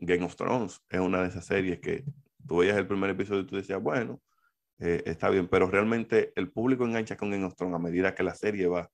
Game 0.01 0.25
of 0.25 0.35
Thrones 0.35 0.81
es 0.89 0.99
una 0.99 1.21
de 1.21 1.29
esas 1.29 1.45
series 1.45 1.79
que 1.79 2.03
tú 2.47 2.57
veías 2.57 2.77
el 2.77 2.87
primer 2.87 3.11
episodio 3.11 3.41
y 3.41 3.45
tú 3.45 3.55
decías, 3.55 3.81
bueno, 3.81 4.21
eh, 4.79 5.03
está 5.05 5.29
bien, 5.29 5.47
pero 5.47 5.69
realmente 5.69 6.33
el 6.35 6.51
público 6.51 6.85
engancha 6.85 7.17
con 7.17 7.29
Game 7.29 7.45
of 7.45 7.55
Thrones 7.55 7.75
a 7.75 7.79
medida 7.79 8.15
que 8.15 8.23
la 8.23 8.33
serie 8.33 8.67
va. 8.67 8.89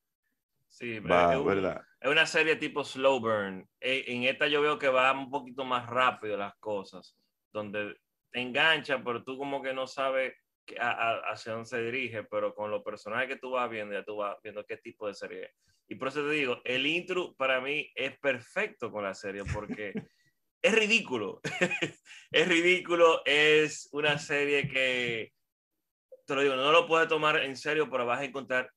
Sí, 0.75 0.99
va, 0.99 1.33
es, 1.33 1.45
¿verdad? 1.45 1.81
es 2.01 2.11
una 2.11 2.25
serie 2.25 2.57
tipo 2.57 2.83
slow 2.83 3.21
burn. 3.21 3.65
En 3.79 4.23
esta 4.23 4.47
yo 4.47 4.61
veo 4.61 4.77
que 4.77 4.89
va 4.89 5.13
un 5.13 5.31
poquito 5.31 5.63
más 5.63 5.89
rápido 5.89 6.35
las 6.35 6.53
cosas, 6.59 7.17
donde 7.53 7.95
te 8.29 8.41
engancha, 8.41 9.01
pero 9.01 9.23
tú 9.23 9.37
como 9.37 9.61
que 9.61 9.73
no 9.73 9.87
sabes 9.87 10.33
hacia 10.77 11.53
dónde 11.53 11.69
se 11.69 11.81
dirige, 11.81 12.23
pero 12.23 12.53
con 12.53 12.71
los 12.71 12.83
personajes 12.83 13.29
que 13.29 13.37
tú 13.37 13.51
vas 13.51 13.69
viendo, 13.69 13.93
ya 13.93 14.03
tú 14.03 14.17
vas 14.17 14.35
viendo 14.43 14.65
qué 14.65 14.75
tipo 14.75 15.07
de 15.07 15.13
serie 15.13 15.45
es. 15.45 15.51
Y 15.87 15.95
por 15.95 16.09
eso 16.09 16.23
te 16.23 16.31
digo, 16.31 16.59
el 16.65 16.85
intro 16.85 17.33
para 17.35 17.61
mí 17.61 17.89
es 17.95 18.19
perfecto 18.19 18.91
con 18.91 19.05
la 19.05 19.13
serie 19.13 19.43
porque 19.53 19.93
es 20.61 20.75
ridículo. 20.75 21.39
es 22.31 22.47
ridículo, 22.49 23.21
es 23.23 23.87
una 23.93 24.17
serie 24.17 24.67
que, 24.67 25.31
te 26.25 26.35
lo 26.35 26.41
digo, 26.41 26.57
no 26.57 26.73
lo 26.73 26.85
puedes 26.85 27.07
tomar 27.07 27.37
en 27.37 27.55
serio, 27.55 27.89
pero 27.89 28.05
vas 28.05 28.19
a 28.19 28.25
encontrar 28.25 28.69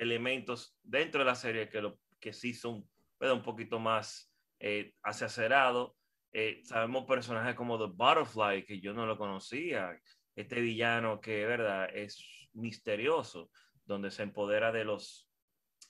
elementos 0.00 0.76
dentro 0.82 1.20
de 1.20 1.26
la 1.26 1.34
serie 1.34 1.68
que, 1.68 1.80
lo, 1.80 1.98
que 2.18 2.32
sí 2.32 2.54
son 2.54 2.88
un 3.20 3.42
poquito 3.42 3.78
más 3.78 4.32
eh, 4.58 4.94
acelerados. 5.02 5.92
Eh, 6.32 6.60
sabemos 6.64 7.04
personajes 7.04 7.54
como 7.54 7.78
The 7.78 7.92
Butterfly, 7.94 8.64
que 8.64 8.80
yo 8.80 8.94
no 8.94 9.04
lo 9.04 9.18
conocía, 9.18 10.00
este 10.34 10.60
villano 10.60 11.20
que, 11.20 11.44
¿verdad?, 11.44 11.90
es 11.94 12.48
misterioso, 12.54 13.50
donde 13.84 14.10
se 14.10 14.22
empodera 14.22 14.72
de 14.72 14.84
los 14.84 15.28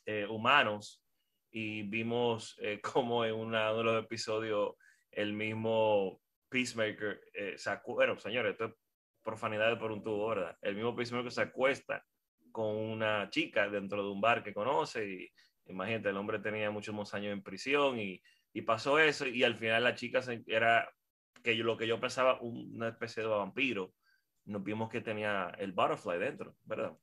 eh, 0.07 0.27
humanos 0.27 1.05
y 1.51 1.83
vimos 1.83 2.57
eh, 2.61 2.81
como 2.95 3.25
en 3.25 3.35
uno 3.35 3.77
de 3.77 3.85
los 3.85 4.05
episodios 4.05 4.75
el 5.11 5.33
mismo 5.33 6.21
Peacemaker 6.49 7.21
eh, 7.33 7.55
se 7.57 7.71
bueno, 7.87 8.19
señores, 8.19 8.53
esto 8.53 8.67
es 8.67 8.75
profanidad 9.23 9.79
por 9.79 9.93
un 9.93 10.03
tubo, 10.03 10.29
¿verdad? 10.29 10.57
El 10.63 10.77
mismo 10.77 10.95
Peacemaker 10.95 11.31
se 11.31 11.43
acuesta 11.43 12.05
con 12.51 12.77
una 12.77 13.29
chica 13.31 13.69
dentro 13.69 14.05
de 14.05 14.11
un 14.11 14.21
bar 14.21 14.43
que 14.43 14.55
conoce 14.55 15.09
y 15.09 15.33
imagínate, 15.67 16.09
el 16.09 16.17
hombre 16.17 16.39
tenía 16.39 16.71
muchos 16.71 17.15
años 17.15 17.33
en 17.33 17.43
prisión 17.43 17.99
y, 17.99 18.21
y 18.53 18.63
pasó 18.63 18.99
eso 18.99 19.27
y 19.27 19.45
al 19.45 19.57
final 19.57 19.85
la 19.85 19.95
chica 19.95 20.21
era 20.47 20.91
que 21.43 21.57
yo, 21.57 21.65
lo 21.65 21.77
que 21.77 21.87
yo 21.87 22.01
pensaba 22.01 22.41
una 22.41 22.89
especie 22.89 23.23
de 23.23 23.29
vampiro 23.29 23.93
nos 24.47 24.63
vimos 24.65 24.89
que 24.89 25.01
tenía 25.01 25.53
el 25.59 25.73
Butterfly 25.73 26.19
dentro, 26.19 26.57
¿verdad? 26.65 26.97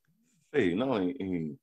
Sí, 0.51 0.75
no, 0.75 1.01
y, 1.01 1.57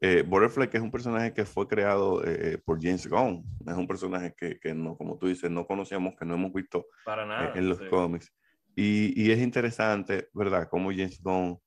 eh, 0.00 0.22
Butterfly 0.22 0.68
que 0.68 0.76
es 0.76 0.82
un 0.82 0.90
personaje 0.90 1.32
que 1.32 1.44
fue 1.44 1.66
creado 1.66 2.22
eh, 2.24 2.52
eh, 2.52 2.58
por 2.58 2.80
James 2.80 3.06
Gunn, 3.06 3.44
es 3.66 3.74
un 3.74 3.86
personaje 3.86 4.34
que, 4.36 4.58
que, 4.58 4.74
no, 4.74 4.96
como 4.96 5.18
tú 5.18 5.26
dices, 5.26 5.50
no 5.50 5.66
conocíamos, 5.66 6.14
que 6.16 6.24
no 6.24 6.34
hemos 6.34 6.52
visto 6.52 6.86
Para 7.04 7.26
nada, 7.26 7.52
en 7.56 7.68
los 7.68 7.80
cómics. 7.88 8.32
Y, 8.74 9.20
y, 9.20 9.30
es 9.30 9.38
interesante, 9.38 10.28
¿verdad? 10.34 10.68
Cómo 10.70 10.90
James 10.90 11.20
Gunn 11.22 11.58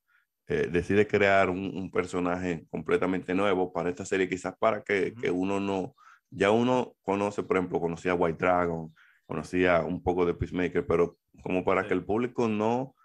decide 0.56 1.08
crear 1.08 1.50
un, 1.50 1.72
un, 1.76 1.92
personaje 1.92 2.66
completamente 2.70 3.36
nuevo 3.36 3.72
para 3.72 3.90
esta 3.90 4.06
serie, 4.06 4.28
quizás 4.28 4.56
para 4.58 4.82
que, 4.82 5.14
que 5.14 5.30
uno 5.30 5.60
no, 5.60 5.96
ya 6.32 6.52
uno 6.52 6.96
conoce, 7.02 7.44
por 7.44 7.58
ejemplo, 7.58 7.80
conocía 7.80 8.16
White 8.16 8.38
Dragon, 8.40 8.94
conocía 9.26 9.82
un 9.82 10.02
poco 10.02 10.26
de 10.26 10.34
Peacemaker, 10.34 10.86
pero 10.86 11.18
como 11.44 11.64
para 11.64 11.88
que 11.88 11.94
el 11.94 12.04
público 12.04 12.48
no 12.48 12.96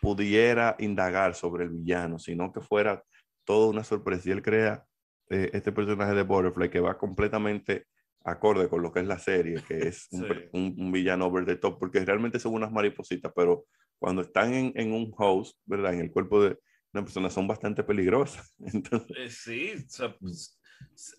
pudiera 0.00 0.76
indagar 0.78 1.34
sobre 1.34 1.64
el 1.64 1.70
villano, 1.70 2.18
sino 2.18 2.52
que 2.52 2.60
fuera 2.60 3.02
toda 3.44 3.68
una 3.68 3.84
sorpresa. 3.84 4.28
Y 4.28 4.32
él 4.32 4.42
crea 4.42 4.84
eh, 5.30 5.50
este 5.52 5.72
personaje 5.72 6.14
de 6.14 6.22
Butterfly 6.22 6.70
que 6.70 6.80
va 6.80 6.98
completamente 6.98 7.86
acorde 8.24 8.68
con 8.68 8.82
lo 8.82 8.92
que 8.92 9.00
es 9.00 9.06
la 9.06 9.18
serie, 9.18 9.62
que 9.66 9.78
es 9.88 10.08
un, 10.52 10.92
villano 10.92 11.26
over 11.26 11.44
the 11.44 11.56
top, 11.56 11.78
porque 11.78 12.04
realmente 12.04 12.38
son 12.38 12.54
unas 12.54 12.72
maripositas, 12.72 13.32
pero 13.34 13.64
cuando 13.98 14.22
están 14.22 14.52
en, 14.52 14.72
en, 14.74 14.92
un 14.92 15.12
host, 15.16 15.58
¿verdad? 15.64 15.94
En 15.94 16.00
el 16.00 16.10
cuerpo 16.10 16.42
de 16.42 16.58
una 16.96 17.04
persona 17.04 17.30
son 17.30 17.46
bastante 17.46 17.84
peligrosas. 17.84 18.54
Entonces, 18.72 19.16
eh, 19.16 19.30
sí, 19.30 19.86
pues, 20.20 20.58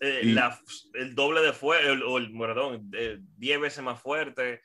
eh, 0.00 0.34
el 0.94 1.14
doble 1.14 1.40
de 1.40 1.52
fuerte, 1.52 1.90
o 1.90 2.18
el, 2.18 2.32
perdón, 2.32 2.90
diez 3.36 3.60
veces 3.60 3.82
más 3.82 4.00
fuerte. 4.00 4.60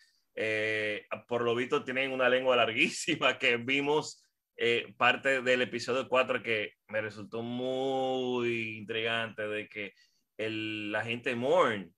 por 1.27 1.43
lo 1.43 1.55
visto 1.55 1.83
tienen 1.83 2.11
una 2.11 2.29
lengua 2.29 2.55
larguísima 2.57 3.37
que 3.37 3.57
vimos 3.57 4.23
eh, 4.55 4.93
parte 4.97 5.41
del 5.41 5.63
episodio 5.63 6.07
4 6.07 6.43
que 6.43 6.73
me 6.87 7.01
resultó 7.01 7.41
muy 7.41 8.77
intrigante 8.77 9.47
de 9.47 9.67
que 9.67 9.93
el 10.37 10.93
agente 10.95 11.35
Morn 11.35 11.91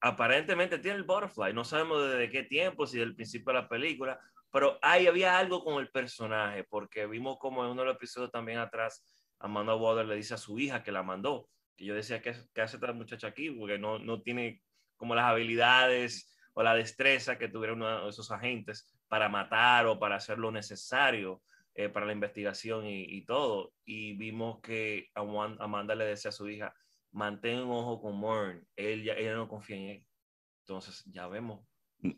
aparentemente 0.00 0.78
tiene 0.78 0.96
el 0.96 1.04
butterfly. 1.04 1.52
No 1.52 1.64
sabemos 1.64 2.08
desde 2.08 2.30
qué 2.30 2.42
tiempo, 2.44 2.86
si 2.86 2.98
del 2.98 3.14
principio 3.14 3.52
de 3.52 3.60
la 3.60 3.68
película, 3.68 4.18
pero 4.50 4.78
ahí 4.82 5.06
había 5.06 5.38
algo 5.38 5.64
con 5.64 5.80
el 5.80 5.90
personaje, 5.90 6.64
porque 6.64 7.06
vimos 7.06 7.38
como 7.38 7.64
en 7.64 7.70
uno 7.70 7.82
de 7.82 7.86
los 7.88 7.96
episodios 7.96 8.30
también 8.30 8.58
atrás, 8.58 9.04
Amanda 9.38 9.74
Water 9.74 10.06
le 10.06 10.16
dice 10.16 10.34
a 10.34 10.38
su 10.38 10.58
hija 10.58 10.82
que 10.82 10.92
la 10.92 11.02
mandó. 11.02 11.48
Y 11.76 11.86
yo 11.86 11.94
decía, 11.94 12.20
¿qué, 12.20 12.34
qué 12.52 12.60
hace 12.60 12.76
esta 12.76 12.92
muchacha 12.92 13.28
aquí? 13.28 13.50
Porque 13.50 13.78
no, 13.78 13.98
no 13.98 14.20
tiene 14.20 14.62
como 14.96 15.14
las 15.14 15.24
habilidades 15.24 16.36
o 16.52 16.62
la 16.62 16.74
destreza 16.74 17.38
que 17.38 17.48
tuvieron 17.48 17.82
esos 18.08 18.30
agentes 18.30 18.90
para 19.08 19.28
matar 19.28 19.86
o 19.86 19.98
para 19.98 20.16
hacer 20.16 20.38
lo 20.38 20.50
necesario 20.50 21.42
eh, 21.74 21.88
para 21.88 22.04
la 22.04 22.12
investigación 22.12 22.84
y, 22.86 23.24
todo. 23.24 23.72
Y 23.84 24.14
vimos 24.16 24.60
que 24.60 25.08
Amanda 25.14 25.94
le 25.94 26.04
decía 26.04 26.28
a 26.28 26.32
su 26.32 26.48
hija, 26.48 26.74
mantén 27.12 27.60
un 27.60 27.70
ojo 27.70 28.02
con 28.02 28.16
Morn, 28.16 28.66
él 28.76 29.04
ya, 29.04 29.14
ella 29.14 29.34
no 29.34 29.48
confía 29.48 29.76
en 29.76 29.82
él. 29.84 30.06
Entonces, 30.64 31.02
ya 31.06 31.26
vemos. 31.28 31.69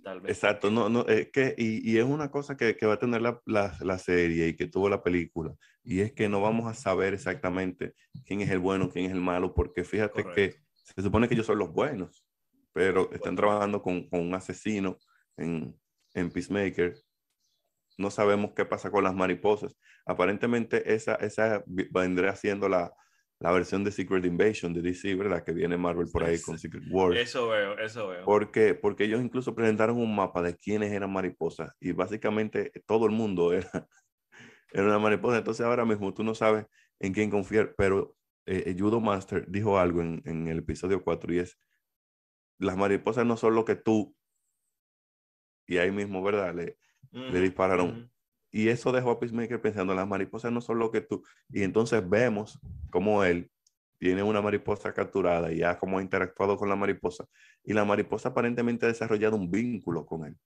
Tal 0.03 0.21
vez. 0.21 0.31
Exacto, 0.37 0.71
no, 0.71 0.89
no, 0.89 1.07
es 1.09 1.31
que, 1.31 1.55
y, 1.59 1.91
y 1.91 1.99
es 1.99 2.05
una 2.05 2.31
cosa 2.31 2.57
que, 2.57 2.77
que 2.77 2.87
va 2.87 2.95
a 2.95 2.99
tener 2.99 3.21
la, 3.21 3.41
la, 3.47 3.77
la, 3.81 3.99
serie 3.99 4.49
y 4.49 4.57
que 4.57 4.69
tuvo 4.69 4.89
la 4.89 5.03
película, 5.03 5.55
y 5.83 6.01
es 6.01 6.13
que 6.13 6.29
no 6.29 6.41
vamos 6.41 6.71
a 6.71 6.75
saber 6.75 7.15
exactamente 7.15 7.95
quién 8.25 8.41
es 8.43 8.51
el 8.51 8.61
bueno, 8.61 8.91
quién 8.91 9.07
es 9.07 9.13
el 9.13 9.21
malo, 9.21 9.55
porque 9.55 9.83
fíjate 9.83 10.25
que 10.35 10.55
se 10.85 11.03
supone 11.03 11.27
que 11.27 11.35
ellos 11.35 11.47
son 11.47 11.59
los 11.59 11.73
buenos, 11.73 12.25
pero 12.73 13.11
están 13.13 13.35
trabajando 13.35 13.83
con, 13.83 14.09
con 14.09 14.21
un 14.21 14.35
asesino 14.35 14.99
en, 15.37 15.77
en 16.15 16.31
Peacemaker 16.31 16.95
no 17.99 18.11
sabemos 18.11 18.53
qué 18.55 18.65
pasa 18.65 18.91
con 18.91 19.05
las 19.05 19.15
mariposas. 19.15 19.77
Aparentemente 20.07 20.95
esa, 20.95 21.15
esa 21.17 21.63
vendría 21.67 22.35
siendo 22.37 22.69
la, 22.69 22.93
la 23.43 23.51
versión 23.51 23.83
de 23.83 23.91
Secret 23.91 24.25
Invasion 24.25 24.73
de 24.73 24.83
DC, 24.83 25.17
¿verdad? 25.17 25.43
Que 25.43 25.51
viene 25.51 25.77
Marvel 25.77 26.07
por 26.13 26.23
ahí 26.23 26.41
con 26.41 26.61
Secret 26.61 26.85
Wars. 26.89 27.19
Eso 27.19 27.49
veo, 27.49 27.77
eso 27.77 28.07
veo. 28.07 28.25
Porque, 28.25 28.75
porque 28.75 29.03
ellos 29.03 29.21
incluso 29.21 29.53
presentaron 29.53 29.99
un 29.99 30.15
mapa 30.15 30.43
de 30.43 30.57
quiénes 30.57 30.93
eran 30.93 31.13
mariposas 31.13 31.73
y 31.81 31.91
básicamente 31.91 32.71
todo 32.87 33.07
el 33.07 33.11
mundo 33.11 33.53
era, 33.53 33.69
era 34.73 34.85
una 34.85 35.01
mariposa. 35.01 35.39
Entonces 35.39 35.67
ahora 35.67 35.85
mismo 35.85 36.15
tú 36.15 36.23
no 36.23 36.37
sabes 36.37 36.67
en 37.01 37.13
quién 37.13 37.31
confiar, 37.31 37.75
pero 37.77 38.17
eh, 38.47 38.77
Judo 38.79 39.01
Master 39.01 39.45
dijo 39.49 39.77
algo 39.77 40.03
en, 40.03 40.23
en, 40.25 40.47
el 40.47 40.59
episodio 40.59 41.03
4 41.03 41.35
y 41.35 41.39
es, 41.41 41.59
las 42.59 42.77
mariposas 42.77 43.27
no 43.27 43.37
son 43.37 43.57
lo 43.57 43.65
que 43.65 43.75
tú, 43.75 44.15
y 45.67 45.79
ahí 45.79 45.91
mismo, 45.91 46.23
¿verdad? 46.23 46.55
Le, 46.55 46.79
le 47.11 47.41
dispararon. 47.41 48.09
Y 48.53 48.69
eso 48.69 48.93
dejó 48.93 49.11
a 49.13 49.19
Peacemaker 49.19 49.61
pensando, 49.61 49.95
las 49.95 50.07
mariposas 50.07 50.53
no 50.53 50.61
son 50.61 50.79
lo 50.79 50.91
que 50.91 51.01
tú. 51.01 51.25
Y 51.51 51.63
entonces 51.63 52.07
vemos 52.09 52.61
como 52.91 53.25
él 53.25 53.51
tiene 53.99 54.23
una 54.23 54.43
mariposa 54.43 54.93
capturada 54.93 55.53
y 55.53 55.59
ya 55.59 55.79
como 55.79 55.99
ha 55.99 56.03
interactuado 56.03 56.57
con 56.57 56.69
la 56.69 56.77
mariposa. 56.77 57.25
Y 57.65 57.73
la 57.73 57.85
mariposa 57.85 58.31
aparentemente 58.31 58.85
ha 58.85 58.89
desarrollado 58.89 59.37
un 59.37 59.51
vínculo 59.51 60.05
con 60.05 60.27
él. 60.27 60.37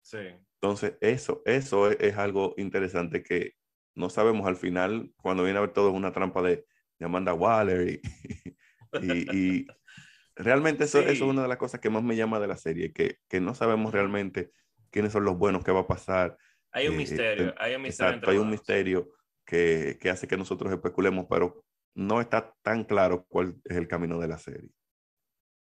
Sí. 0.00 0.18
Entonces, 0.62 0.94
eso, 1.00 1.42
eso 1.44 1.90
es, 1.90 2.16
algo 2.16 2.54
interesante 2.56 3.22
que 3.22 3.54
no 3.94 4.10
sabemos 4.10 4.46
al 4.46 4.56
final, 4.56 5.12
cuando 5.16 5.42
viene 5.42 5.58
a 5.58 5.62
ver 5.62 5.72
todo, 5.72 5.90
es 5.90 5.96
una 5.96 6.12
trampa 6.12 6.40
de, 6.42 6.64
de 6.98 7.04
Amanda 7.04 7.34
Waller. 7.34 7.88
Y, 7.88 8.00
y, 9.02 9.66
realmente 10.36 10.84
eso, 10.84 11.00
eso, 11.00 11.10
es 11.10 11.20
una 11.20 11.42
de 11.42 11.48
las 11.48 11.58
cosas 11.58 11.80
que 11.80 11.90
más 11.90 12.02
me 12.02 12.16
llama 12.16 12.40
de 12.40 12.46
la 12.46 12.56
serie, 12.56 12.92
que, 12.92 13.18
que 13.28 13.40
no 13.40 13.54
sabemos 13.54 13.92
realmente 13.92 14.52
quiénes 14.90 15.12
son 15.12 15.24
los 15.24 15.36
buenos, 15.36 15.64
qué 15.64 15.72
va 15.72 15.80
a 15.80 15.86
pasar. 15.86 16.38
Hay 16.72 16.88
un 16.88 16.94
eh, 16.94 16.98
misterio, 16.98 17.54
hay 17.58 17.74
un 17.74 17.82
misterio. 17.82 18.10
Exacto, 18.10 18.30
hay 18.30 18.38
un 18.38 18.50
misterio 18.50 19.08
que, 19.44 19.98
que, 20.00 20.10
hace 20.10 20.28
que 20.28 20.36
nosotros 20.36 20.72
especulemos, 20.72 21.26
pero 21.28 21.64
no 21.94 22.20
está 22.20 22.54
tan 22.62 22.84
claro 22.84 23.26
cuál 23.28 23.56
es 23.64 23.76
el 23.76 23.88
camino 23.88 24.18
de 24.20 24.28
la 24.28 24.38
serie. 24.38 24.70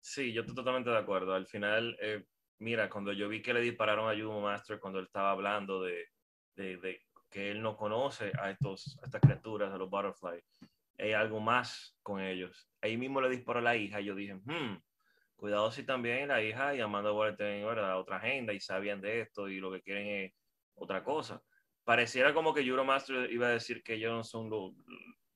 Sí, 0.01 0.33
yo 0.33 0.43
estoy 0.43 0.55
totalmente 0.55 0.91
de 0.91 0.99
acuerdo. 0.99 1.35
Al 1.35 1.47
final, 1.47 1.97
eh, 2.01 2.25
mira, 2.59 2.89
cuando 2.89 3.13
yo 3.13 3.29
vi 3.29 3.43
que 3.43 3.55
le 3.55 3.61
dispararon 3.61 4.11
a 4.11 4.15
Judo 4.15 4.41
Master 4.41 4.79
cuando 4.79 4.99
él 4.99 5.07
estaba 5.07 5.31
hablando 5.31 5.83
de, 5.83 6.07
de, 6.57 6.77
de, 6.79 7.01
que 7.31 7.51
él 7.51 7.63
no 7.63 7.77
conoce 7.77 8.33
a, 8.39 8.51
estos, 8.51 8.99
a 9.03 9.07
estas 9.07 9.21
criaturas, 9.21 9.73
a 9.73 9.79
los 9.79 9.89
butterflies, 9.89 10.45
hay 10.99 11.13
algo 11.13 11.41
más 11.41 11.97
con 12.03 12.21
ellos. 12.21 12.69
Ahí 12.81 12.97
mismo 12.97 13.21
le 13.21 13.31
disparó 13.31 13.61
a 13.61 13.63
la 13.63 13.77
hija 13.77 14.01
y 14.01 14.07
yo 14.07 14.15
dije, 14.15 14.35
hmm, 14.35 14.83
cuidado 15.37 15.71
si 15.71 15.85
también 15.85 16.29
la 16.29 16.43
hija 16.43 16.75
y 16.75 16.81
Amanda 16.81 17.13
Waller 17.13 17.37
tienen 17.37 17.65
otra 17.65 18.17
agenda 18.17 18.53
y 18.53 18.61
sabían 18.61 19.01
de 19.01 19.23
esto 19.23 19.49
y 19.49 19.61
lo 19.61 19.71
que 19.73 19.81
quieren 19.81 20.07
es 20.07 20.33
otra 20.81 21.05
cosa. 21.05 21.43
Pareciera 21.85 22.35
como 22.35 22.53
que 22.53 22.63
Euromaster 22.63 23.31
iba 23.31 23.47
a 23.47 23.53
decir 23.53 23.83
que 23.83 23.95
ellos 23.95 24.13
no 24.13 24.25
son 24.25 24.51
los, 24.51 24.73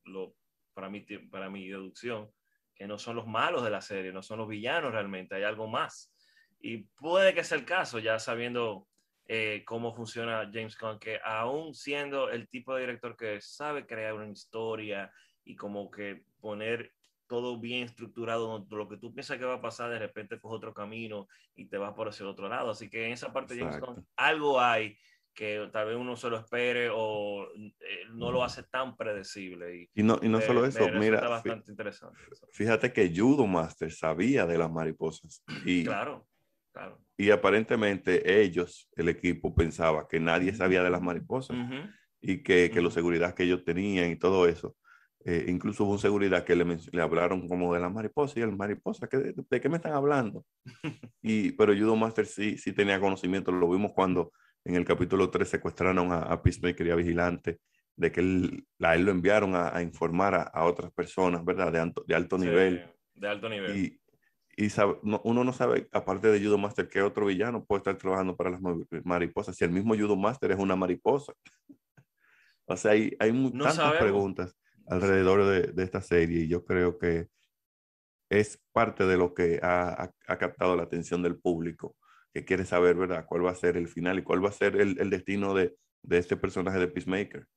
lo, 0.05 0.35
para, 0.73 0.89
mi, 0.89 1.01
para 1.01 1.49
mi 1.49 1.67
deducción, 1.67 2.29
que 2.73 2.87
no 2.87 2.97
son 2.97 3.15
los 3.15 3.27
malos 3.27 3.63
de 3.63 3.69
la 3.69 3.81
serie, 3.81 4.11
no 4.11 4.21
son 4.21 4.39
los 4.39 4.47
villanos 4.47 4.91
realmente, 4.91 5.35
hay 5.35 5.43
algo 5.43 5.67
más. 5.67 6.13
Y 6.59 6.83
puede 6.95 7.33
que 7.33 7.43
sea 7.43 7.57
el 7.57 7.65
caso, 7.65 7.99
ya 7.99 8.19
sabiendo 8.19 8.87
eh, 9.27 9.63
cómo 9.65 9.93
funciona 9.93 10.49
James 10.51 10.77
Gunn, 10.77 10.99
que 10.99 11.19
aún 11.23 11.73
siendo 11.73 12.29
el 12.29 12.47
tipo 12.49 12.73
de 12.73 12.81
director 12.81 13.15
que 13.15 13.39
sabe 13.41 13.85
crear 13.85 14.13
una 14.13 14.27
historia 14.27 15.11
y 15.43 15.55
como 15.55 15.89
que 15.91 16.25
poner 16.39 16.91
todo 17.27 17.59
bien 17.59 17.85
estructurado, 17.85 18.65
lo 18.69 18.87
que 18.87 18.97
tú 18.97 19.13
piensas 19.13 19.37
que 19.37 19.45
va 19.45 19.55
a 19.55 19.61
pasar, 19.61 19.89
de 19.89 19.99
repente 19.99 20.39
coges 20.39 20.57
otro 20.57 20.73
camino 20.73 21.27
y 21.55 21.65
te 21.65 21.77
vas 21.77 21.93
por 21.93 22.07
hacia 22.07 22.23
el 22.23 22.29
otro 22.29 22.47
lado. 22.47 22.69
Así 22.69 22.89
que 22.89 23.05
en 23.05 23.13
esa 23.13 23.33
parte 23.33 23.57
James 23.57 23.79
algo 24.15 24.59
hay 24.59 24.97
que 25.35 25.69
tal 25.71 25.87
vez 25.87 25.97
uno 25.97 26.15
se 26.15 26.29
lo 26.29 26.37
espere 26.37 26.89
o 26.91 27.45
eh, 27.53 28.05
no 28.13 28.31
lo 28.31 28.43
hace 28.43 28.63
tan 28.63 28.95
predecible. 28.95 29.89
Y, 29.93 30.01
no, 30.01 30.17
y 30.21 30.29
no 30.29 30.41
solo 30.41 30.65
eso, 30.65 30.89
mira, 30.93 31.27
bastante 31.27 31.69
interesante. 31.69 32.17
fíjate 32.51 32.93
que 32.93 33.11
Judo 33.15 33.45
Master 33.45 33.91
sabía 33.91 34.45
de 34.47 34.57
las 34.57 34.71
mariposas. 34.71 35.43
Y, 35.65 35.83
claro, 35.83 36.25
claro. 36.71 36.99
Y 37.17 37.29
aparentemente 37.29 38.41
ellos, 38.41 38.89
el 38.95 39.09
equipo, 39.09 39.53
pensaba 39.53 40.07
que 40.07 40.19
nadie 40.19 40.53
sabía 40.53 40.81
de 40.81 40.89
las 40.89 41.01
mariposas 41.01 41.57
y 42.21 42.41
que, 42.41 42.71
que 42.73 42.81
la 42.81 42.89
seguridad 42.89 43.35
que 43.35 43.43
ellos 43.43 43.63
tenían 43.63 44.09
y 44.09 44.15
todo 44.15 44.47
eso. 44.47 44.75
Eh, 45.27 45.45
incluso 45.47 45.85
hubo 45.85 45.97
seguridad 45.97 46.45
que 46.45 46.55
le, 46.55 46.65
le, 46.91 47.01
hablaron 47.01 47.47
como 47.47 47.73
de 47.73 47.79
la 47.79 47.89
mariposa 47.89 48.39
y 48.39 48.43
el 48.43 48.55
mariposa, 48.55 49.07
¿de, 49.07 49.33
de 49.49 49.61
qué 49.61 49.69
me 49.69 49.77
están 49.77 49.93
hablando? 49.93 50.45
y, 51.23 51.51
pero 51.53 51.73
Judo 51.73 51.95
Master 51.95 52.27
sí, 52.27 52.59
sí 52.59 52.73
tenía 52.73 52.99
conocimiento, 52.99 53.51
lo 53.51 53.67
vimos 53.67 53.91
cuando 53.95 54.31
en 54.65 54.75
el 54.75 54.85
capítulo 54.85 55.29
3 55.29 55.47
secuestraron 55.47 56.11
a, 56.11 56.19
a 56.19 56.41
Peacemaker 56.41 56.87
y 56.87 56.91
a 56.91 56.95
Vigilante, 56.95 57.59
de 57.95 58.11
que 58.11 58.19
él, 58.19 58.67
la, 58.77 58.95
él 58.95 59.05
lo 59.05 59.11
enviaron 59.11 59.55
a, 59.55 59.75
a 59.75 59.81
informar 59.81 60.35
a, 60.35 60.41
a, 60.41 60.65
otras 60.65 60.91
personas, 60.91 61.45
¿verdad? 61.45 61.71
De, 61.71 61.79
alto, 61.79 62.03
de 62.05 62.15
alto 62.15 62.37
sí, 62.37 62.45
nivel. 62.45 62.85
De 63.13 63.27
alto 63.27 63.47
nivel. 63.47 63.77
Y, 63.77 64.01
y 64.57 64.69
sabe, 64.69 64.97
no, 65.03 65.21
uno 65.23 65.43
no 65.43 65.53
sabe, 65.53 65.87
aparte 65.91 66.29
de 66.29 66.43
Judo 66.43 66.57
Master, 66.57 66.89
qué 66.89 67.01
otro 67.01 67.25
villano 67.25 67.63
puede 67.63 67.79
estar 67.79 67.97
trabajando 67.97 68.35
para 68.35 68.49
las 68.49 68.61
mariposas, 69.03 69.55
si 69.55 69.63
el 69.63 69.71
mismo 69.71 69.95
Judo 69.95 70.15
Master 70.15 70.51
es 70.51 70.59
una 70.59 70.75
mariposa. 70.75 71.33
o 72.65 72.75
sea, 72.75 72.91
hay, 72.91 73.15
hay 73.19 73.31
no 73.31 73.49
tantas 73.51 73.75
sabemos. 73.75 73.99
preguntas 73.99 74.57
alrededor 74.87 75.45
de, 75.45 75.73
de, 75.73 75.83
esta 75.83 76.01
serie 76.01 76.43
y 76.43 76.47
yo 76.47 76.63
creo 76.63 76.97
que 76.97 77.27
es 78.29 78.61
parte 78.71 79.05
de 79.05 79.17
lo 79.17 79.33
que 79.33 79.59
ha, 79.61 80.11
ha, 80.27 80.37
captado 80.37 80.75
la 80.75 80.83
atención 80.83 81.21
del 81.21 81.37
público, 81.37 81.95
que 82.35 82.43
quiere 82.43 82.65
saber, 82.65 82.97
¿verdad?, 82.97 83.25
cuál 83.25 83.45
va 83.45 83.51
a 83.51 83.55
ser 83.55 83.77
el 83.77 83.87
final 83.87 84.19
y 84.19 84.23
cuál 84.23 84.43
va 84.43 84.49
a 84.49 84.51
ser 84.51 84.75
el, 84.75 84.99
el 84.99 85.09
destino 85.09 85.53
de, 85.53 85.73
de, 86.03 86.17
este 86.17 86.35
personaje 86.35 86.77
de 86.77 86.89
Peacemaker. 86.89 87.47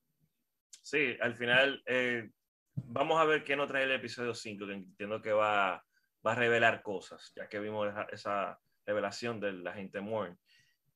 Sí, 0.70 1.16
al 1.20 1.35
final 1.35 1.82
eh, 1.85 2.30
vamos 2.76 3.20
a 3.20 3.25
ver 3.25 3.42
qué 3.42 3.56
nos 3.56 3.66
trae 3.66 3.82
el 3.82 3.90
episodio 3.90 4.37
5, 4.37 4.68
que 4.68 4.73
entiendo 4.75 5.20
que 5.20 5.32
va, 5.32 5.85
va 6.25 6.32
a 6.32 6.37
revelar 6.37 6.80
cosas, 6.85 7.32
ya 7.35 7.49
que 7.49 7.58
vimos 7.58 7.88
esa, 7.88 8.04
esa 8.12 8.61
revelación 8.87 9.40
de 9.40 9.52
la 9.52 9.73
gente 9.73 10.00
Morn. 10.00 10.38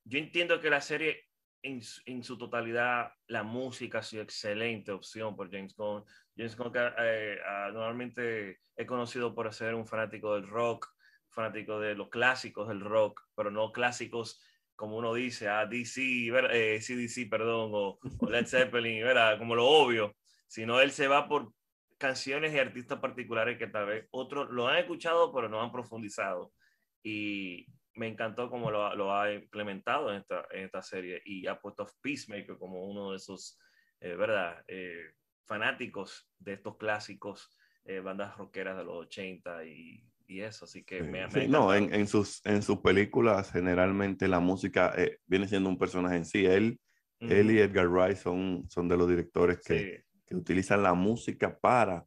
Yo 0.05 0.21
entiendo 0.21 0.61
que 0.61 0.71
la 0.71 0.81
serie 0.81 1.25
en, 1.65 1.81
en, 2.07 2.23
su 2.23 2.39
totalidad, 2.39 3.11
la 3.27 3.43
música 3.43 3.99
ha 3.99 4.03
sido 4.05 4.23
excelente 4.23 4.93
opción 4.93 5.35
por 5.35 5.51
James 5.51 5.75
Gunn. 5.75 6.05
James 6.37 6.57
Gunn 6.57 6.73
eh, 6.77 7.37
ah, 7.45 7.71
normalmente 7.73 8.61
he 8.77 8.87
conocido 8.87 9.35
por 9.35 9.53
ser 9.53 9.75
un 9.75 9.89
fanático 9.89 10.37
del 10.37 10.47
rock, 10.47 10.89
fanático 11.33 11.81
de 11.81 11.95
los 11.95 12.09
clásicos 12.09 12.69
del 12.69 12.81
rock, 12.81 13.23
pero 13.35 13.51
no 13.51 13.73
clásicos 13.73 14.41
como 14.77 14.97
uno 14.97 15.15
dice, 15.15 15.49
a 15.49 15.61
ah, 15.61 15.67
DC, 15.67 16.03
eh, 16.51 16.81
CDC, 16.81 17.29
perdón, 17.31 17.71
o, 17.73 17.99
Led 18.29 18.47
Zeppelin, 18.47 19.05
¿verdad? 19.05 19.39
como 19.39 19.55
lo 19.55 19.67
obvio, 19.67 20.17
sino 20.49 20.81
él 20.81 20.91
se 20.91 21.09
va 21.09 21.29
por 21.29 21.53
canciones 21.99 22.53
y 22.53 22.59
artistas 22.59 22.99
particulares 22.99 23.59
que 23.59 23.69
tal 23.69 23.87
vez 23.87 24.09
otros 24.11 24.51
lo 24.51 24.67
han 24.67 24.79
escuchado, 24.79 25.33
pero 25.33 25.49
no 25.49 25.63
han 25.63 25.71
profundizado. 25.71 26.53
Y 27.01 27.67
me 27.95 28.09
encantó 28.09 28.51
cómo 28.51 28.71
lo, 28.71 28.95
lo 28.97 29.15
ha 29.15 29.33
implementado 29.33 30.11
en 30.11 30.21
esta, 30.21 30.47
en 30.51 30.65
esta, 30.65 30.83
serie 30.83 31.23
y 31.25 31.47
ha 31.47 31.61
puesto 31.61 31.85
a 31.85 31.91
Peacemaker 32.01 32.59
como 32.59 32.85
uno 32.85 33.11
de 33.11 33.19
esos, 33.19 33.59
eh, 34.01 34.17
¿verdad? 34.17 34.65
Eh, 34.67 35.13
fanáticos 35.47 36.29
de 36.39 36.55
estos 36.55 36.77
clásicos, 36.77 37.57
eh, 37.85 38.01
bandas 38.01 38.37
rockeras 38.37 38.77
de 38.77 38.85
los 38.85 38.97
80 39.07 39.65
y, 39.65 40.05
y 40.33 40.41
eso, 40.41 40.65
así 40.65 40.83
que 40.83 41.03
me, 41.03 41.27
me 41.29 41.49
No, 41.49 41.75
en, 41.75 41.93
en, 41.95 42.07
sus, 42.07 42.45
en 42.47 42.63
sus 42.63 42.79
películas 42.79 43.53
generalmente 43.53 44.29
la 44.29 44.41
música 44.41 44.95
viene 45.27 45.47
siendo 45.47 45.69
un 45.69 45.79
personaje 45.79 46.17
en 46.17 46.25
sí. 46.25 46.47
Él, 46.47 46.81
él 47.21 47.51
y 47.51 47.59
Edgar 47.59 47.89
Wright 47.89 48.17
son, 48.17 48.65
son 48.69 48.89
de 48.89 48.97
los 48.97 49.09
directores 49.09 49.61
que, 49.65 50.05
que 50.27 50.35
utilizan 50.35 50.83
la 50.83 50.95
música 50.95 51.59
para 51.59 52.07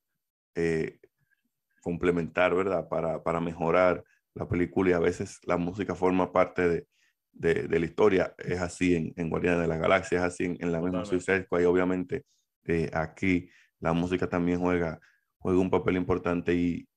complementar, 1.81 2.55
¿verdad? 2.55 2.89
Para, 2.89 3.21
para 3.21 3.39
mejorar 3.39 4.03
la 4.33 4.47
película 4.47 4.89
y 4.89 4.93
a 4.93 4.99
veces 4.99 5.39
la 5.43 5.57
música 5.57 5.93
forma 5.93 6.31
parte 6.31 6.67
de, 6.67 6.87
de, 7.31 7.67
de 7.67 7.79
la 7.79 7.85
historia. 7.85 8.33
Es 8.39 8.59
así 8.59 8.95
en, 8.95 9.13
en 9.15 9.29
Guardianes 9.29 9.61
de 9.61 9.67
la 9.67 9.77
Galaxia, 9.77 10.17
es 10.17 10.23
así 10.23 10.45
en, 10.45 10.57
en 10.59 10.71
la 10.71 10.81
misma 10.81 11.05
Suicide 11.05 11.43
Squad 11.43 11.61
y 11.61 11.65
obviamente 11.65 12.23
eh, 12.65 12.89
aquí 12.91 13.49
la 13.79 13.93
música 13.93 14.27
también 14.27 14.59
juega, 14.59 14.99
juega 15.37 15.59
un 15.59 15.69
papel 15.69 15.97
importante 15.97 16.55
y, 16.55 16.87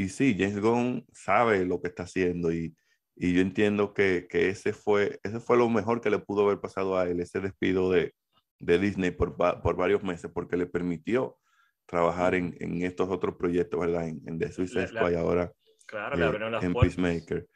y 0.00 0.08
sí, 0.08 0.34
James 0.38 0.60
Gunn 0.60 1.06
sabe 1.12 1.66
lo 1.66 1.82
que 1.82 1.88
está 1.88 2.04
haciendo 2.04 2.50
y, 2.50 2.74
y 3.16 3.34
yo 3.34 3.42
entiendo 3.42 3.92
que, 3.92 4.26
que, 4.30 4.48
ese, 4.48 4.72
fue, 4.72 5.20
ese 5.22 5.40
fue 5.40 5.58
lo 5.58 5.68
mejor 5.68 6.00
que 6.00 6.08
le 6.08 6.18
pudo 6.18 6.46
haber 6.46 6.58
pasado 6.58 6.96
a 6.96 7.06
él, 7.06 7.20
ese 7.20 7.38
despido 7.38 7.92
de, 7.92 8.14
de 8.60 8.78
Disney 8.78 9.10
por, 9.10 9.36
por 9.36 9.76
varios 9.76 10.02
meses, 10.02 10.30
porque 10.32 10.56
le 10.56 10.64
permitió 10.64 11.36
trabajar 11.84 12.34
en, 12.34 12.56
en 12.60 12.82
estos 12.82 13.10
otros 13.10 13.36
proyectos, 13.36 13.78
¿verdad? 13.78 14.08
En, 14.08 14.22
en 14.24 14.38
The 14.38 14.50
Suicide 14.52 14.88
Squad 14.88 15.10
y 15.10 15.16
ahora 15.16 15.52
Claro, 15.84 16.16
le 16.16 16.24
abrieron 16.24 16.52
las 16.52 16.64
en 16.64 16.72
Peacemaker. 16.72 17.46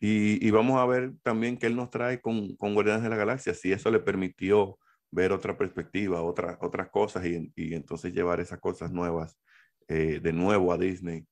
Y, 0.00 0.46
y, 0.46 0.50
vamos 0.50 0.78
a 0.78 0.86
ver 0.86 1.12
también 1.22 1.58
qué 1.58 1.66
él 1.66 1.76
nos 1.76 1.90
trae 1.90 2.22
con, 2.22 2.56
con 2.56 2.72
Guardianes 2.72 3.02
de 3.02 3.10
la 3.10 3.16
Galaxia, 3.16 3.52
si 3.52 3.72
eso 3.72 3.90
le 3.90 4.00
permitió 4.00 4.78
ver 5.10 5.30
otra 5.30 5.58
perspectiva, 5.58 6.22
otra, 6.22 6.56
otras 6.62 6.88
cosas 6.88 7.26
y, 7.26 7.52
y 7.54 7.74
entonces 7.74 8.14
llevar 8.14 8.40
esas 8.40 8.60
cosas 8.60 8.92
nuevas 8.92 9.38
eh, 9.88 10.20
de 10.22 10.32
nuevo 10.32 10.72
a 10.72 10.78
Disney 10.78 11.26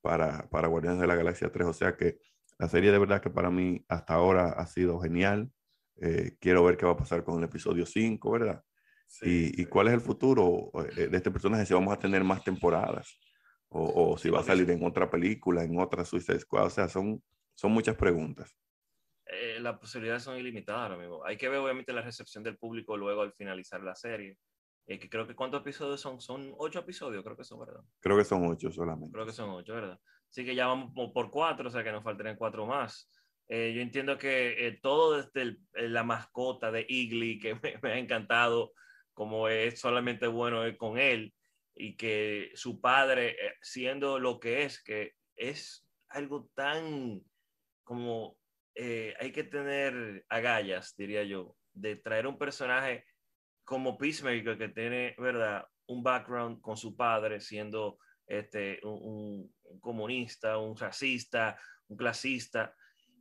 para, 0.00 0.48
para 0.50 0.68
Guardianes 0.68 1.00
de 1.00 1.06
la 1.06 1.16
Galaxia 1.16 1.50
3. 1.50 1.68
O 1.68 1.72
sea 1.72 1.96
que 1.96 2.18
la 2.58 2.68
serie 2.68 2.92
de 2.92 2.98
verdad 2.98 3.20
que 3.20 3.30
para 3.30 3.50
mí 3.50 3.84
hasta 3.88 4.14
ahora 4.14 4.50
ha 4.50 4.66
sido 4.66 5.00
genial. 5.00 5.50
Eh, 6.00 6.36
quiero 6.40 6.64
ver 6.64 6.76
qué 6.76 6.86
va 6.86 6.92
a 6.92 6.96
pasar 6.96 7.24
con 7.24 7.38
el 7.38 7.44
episodio 7.44 7.84
5, 7.84 8.30
¿verdad? 8.30 8.64
Sí, 9.06 9.26
y, 9.26 9.46
sí. 9.48 9.62
y, 9.62 9.66
cuál 9.66 9.88
es 9.88 9.94
el 9.94 10.00
futuro 10.00 10.70
eh, 10.96 11.08
de 11.08 11.16
este 11.16 11.30
personaje, 11.30 11.66
si 11.66 11.74
vamos 11.74 11.92
a 11.92 11.98
tener 11.98 12.22
más 12.24 12.42
temporadas 12.44 13.18
o, 13.68 14.12
o 14.12 14.16
si 14.16 14.30
va 14.30 14.40
a 14.40 14.44
salir 14.44 14.70
en 14.70 14.84
otra 14.84 15.10
película, 15.10 15.64
en 15.64 15.78
otra 15.78 16.04
Suicide 16.04 16.40
Squad. 16.40 16.66
O 16.66 16.70
sea, 16.70 16.88
son, 16.88 17.22
son 17.54 17.72
muchas 17.72 17.96
preguntas. 17.96 18.56
Eh, 19.32 19.60
las 19.60 19.78
posibilidades 19.78 20.24
son 20.24 20.36
ilimitadas, 20.36 20.90
amigo. 20.90 21.24
Hay 21.24 21.36
que 21.36 21.48
ver 21.48 21.60
obviamente 21.60 21.92
la 21.92 22.02
recepción 22.02 22.42
del 22.42 22.58
público 22.58 22.96
luego 22.96 23.22
al 23.22 23.32
finalizar 23.32 23.80
la 23.80 23.94
serie. 23.94 24.36
Eh, 24.86 24.98
que 24.98 25.08
creo 25.08 25.26
que 25.26 25.34
cuántos 25.34 25.60
episodios 25.60 26.00
son, 26.00 26.20
son 26.20 26.52
ocho 26.58 26.80
episodios, 26.80 27.22
creo 27.22 27.36
que 27.36 27.44
son, 27.44 27.60
¿verdad? 27.60 27.80
Creo 28.00 28.16
que 28.16 28.24
son 28.24 28.46
ocho 28.46 28.72
solamente. 28.72 29.12
Creo 29.12 29.26
que 29.26 29.32
son 29.32 29.50
ocho, 29.50 29.74
¿verdad? 29.74 30.00
Así 30.28 30.44
que 30.44 30.54
ya 30.54 30.66
vamos 30.66 30.92
por 31.12 31.30
cuatro, 31.30 31.68
o 31.68 31.70
sea 31.70 31.84
que 31.84 31.92
nos 31.92 32.04
faltarían 32.04 32.36
cuatro 32.36 32.66
más. 32.66 33.10
Eh, 33.48 33.72
yo 33.74 33.80
entiendo 33.82 34.16
que 34.16 34.66
eh, 34.66 34.78
todo 34.80 35.16
desde 35.16 35.42
el, 35.42 35.60
eh, 35.74 35.88
la 35.88 36.04
mascota 36.04 36.70
de 36.70 36.86
Igly, 36.88 37.38
que 37.38 37.54
me, 37.62 37.78
me, 37.82 37.92
ha 37.92 37.98
encantado, 37.98 38.72
como 39.12 39.48
es 39.48 39.80
solamente 39.80 40.26
bueno 40.26 40.62
con 40.78 40.98
él, 40.98 41.34
y 41.74 41.96
que 41.96 42.50
su 42.54 42.80
padre, 42.80 43.30
eh, 43.30 43.54
siendo 43.62 44.18
lo 44.18 44.38
que 44.38 44.64
es, 44.64 44.82
que 44.82 45.14
es 45.36 45.86
algo 46.08 46.48
tan 46.54 47.22
como 47.84 48.36
eh, 48.74 49.14
hay 49.18 49.32
que 49.32 49.44
tener 49.44 50.24
agallas, 50.28 50.94
diría 50.96 51.24
yo, 51.24 51.56
de 51.72 51.96
traer 51.96 52.26
un 52.26 52.38
personaje 52.38 53.04
como 53.70 53.96
Peacemaker 53.96 54.58
que 54.58 54.68
tiene, 54.70 55.14
¿verdad? 55.16 55.64
Un 55.86 56.02
background 56.02 56.60
con 56.60 56.76
su 56.76 56.96
padre 56.96 57.40
siendo 57.40 57.98
este, 58.26 58.80
un, 58.82 59.48
un 59.62 59.78
comunista, 59.78 60.58
un 60.58 60.76
racista, 60.76 61.56
un 61.86 61.96
clasista, 61.96 62.74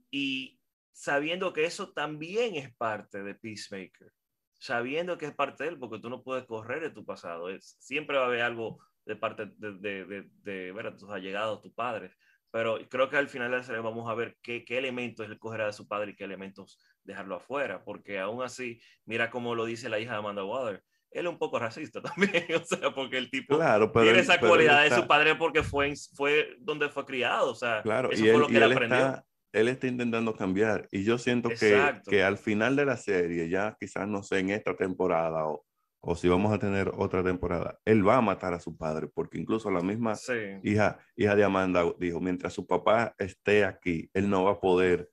y 0.10 0.60
sabiendo 0.92 1.54
que 1.54 1.66
eso 1.66 1.94
también 1.94 2.56
es 2.56 2.76
parte 2.76 3.22
de 3.22 3.36
Peacemaker 3.36 4.12
sabiendo 4.60 5.18
que 5.18 5.28
es 5.28 5.36
parte 5.36 5.64
de 5.64 5.70
él, 5.70 5.80
porque 5.80 6.00
tú 6.00 6.10
no 6.10 6.22
puedes 6.22 6.46
correr 6.46 6.82
de 6.82 6.90
tu 6.90 7.06
pasado. 7.06 7.50
Es, 7.50 7.78
siempre 7.80 8.18
va 8.18 8.24
a 8.24 8.28
haber 8.28 8.42
algo 8.42 8.84
de 9.06 9.16
parte 9.16 9.46
de, 9.56 9.74
de, 9.80 10.06
de, 10.06 10.30
de 10.44 10.72
ver 10.74 10.88
a 10.88 10.98
tus 10.98 11.10
allegados, 11.10 11.62
tus 11.62 11.74
padres. 11.74 12.12
Pero 12.52 12.78
creo 12.90 13.10
que 13.10 13.16
al 13.16 13.30
final 13.30 13.52
de 13.52 13.58
la 13.58 13.64
serie 13.64 13.82
vamos 13.82 14.10
a 14.10 14.16
ver 14.16 14.36
qué, 14.42 14.66
qué 14.66 14.78
elementos 14.78 15.26
él 15.26 15.40
cogerá 15.40 15.68
de 15.68 15.74
su 15.74 15.88
padre 15.88 16.12
y 16.12 16.16
qué 16.16 16.26
elementos 16.26 16.78
dejarlo 17.10 17.36
afuera. 17.36 17.84
Porque 17.84 18.20
aún 18.20 18.42
así, 18.42 18.80
mira 19.06 19.30
cómo 19.30 19.56
lo 19.56 19.66
dice 19.66 19.90
la 19.90 20.00
hija 20.00 20.14
de 20.14 20.20
Amanda 20.20 20.44
Waller. 20.44 20.84
Él 21.12 21.26
es 21.26 21.32
un 21.32 21.40
poco 21.40 21.60
racista 21.60 22.02
también, 22.02 22.46
o 22.56 22.64
sea, 22.64 22.92
porque 22.94 23.18
el 23.18 23.30
tipo 23.30 23.58
claro, 23.58 23.92
tiene 23.92 24.12
él, 24.12 24.18
esa 24.18 24.40
cualidad 24.40 24.84
está... 24.84 24.96
de 24.96 25.02
su 25.02 25.08
padre 25.08 25.36
porque 25.36 25.64
fue, 25.64 25.94
fue 26.14 26.56
donde 26.60 26.90
fue 26.90 27.06
criado, 27.06 27.52
o 27.52 27.56
sea, 27.56 27.82
claro, 27.82 28.12
eso 28.12 28.24
y 28.24 28.28
fue 28.28 28.36
él, 28.36 28.40
lo 28.40 28.48
que 28.48 28.58
él 28.58 28.64
él 28.64 28.72
aprendió. 28.72 28.98
Está, 29.00 29.26
él 29.54 29.68
está 29.70 29.88
intentando 29.88 30.36
cambiar 30.36 30.88
y 30.92 31.04
yo 31.04 31.18
siento 31.18 31.50
que, 31.50 32.00
que, 32.08 32.24
al 32.24 32.38
final 32.38 32.76
de 32.76 32.86
la 32.86 32.96
serie, 32.96 33.50
ya 33.50 33.76
quizás 33.80 34.08
no 34.08 34.22
sé, 34.22 34.38
en 34.38 34.52
esta 34.52 34.76
temporada 34.76 35.48
o, 35.48 35.66
o 36.02 36.16
si 36.16 36.28
vamos 36.30 36.54
a 36.54 36.60
tener 36.60 36.92
otra 36.96 37.24
temporada, 37.24 37.80
él 37.86 38.08
va 38.08 38.18
a 38.18 38.22
matar 38.22 38.54
a 38.54 38.60
su 38.60 38.78
padre, 38.78 39.08
porque 39.08 39.38
incluso 39.38 39.70
la 39.72 39.82
misma 39.82 40.16
sí. 40.16 40.34
hija, 40.64 41.00
hija 41.16 41.36
de 41.36 41.44
Amanda 41.44 41.84
dijo, 42.00 42.20
mientras 42.20 42.54
su 42.54 42.66
papá 42.66 43.14
esté 43.18 43.66
aquí, 43.66 44.10
él 44.14 44.30
no 44.30 44.44
va 44.44 44.52
a 44.52 44.60
poder 44.60 45.10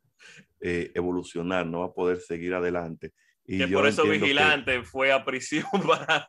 eh, 0.60 0.90
evolucionar, 0.94 1.66
no 1.66 1.80
va 1.80 1.86
a 1.86 1.92
poder 1.92 2.20
seguir 2.20 2.54
adelante. 2.54 3.12
Y 3.48 3.58
que 3.58 3.68
por 3.68 3.86
eso 3.86 4.04
Vigilante 4.04 4.78
que... 4.78 4.82
fue 4.82 5.12
a 5.12 5.24
prisión 5.24 5.66
para 5.86 6.26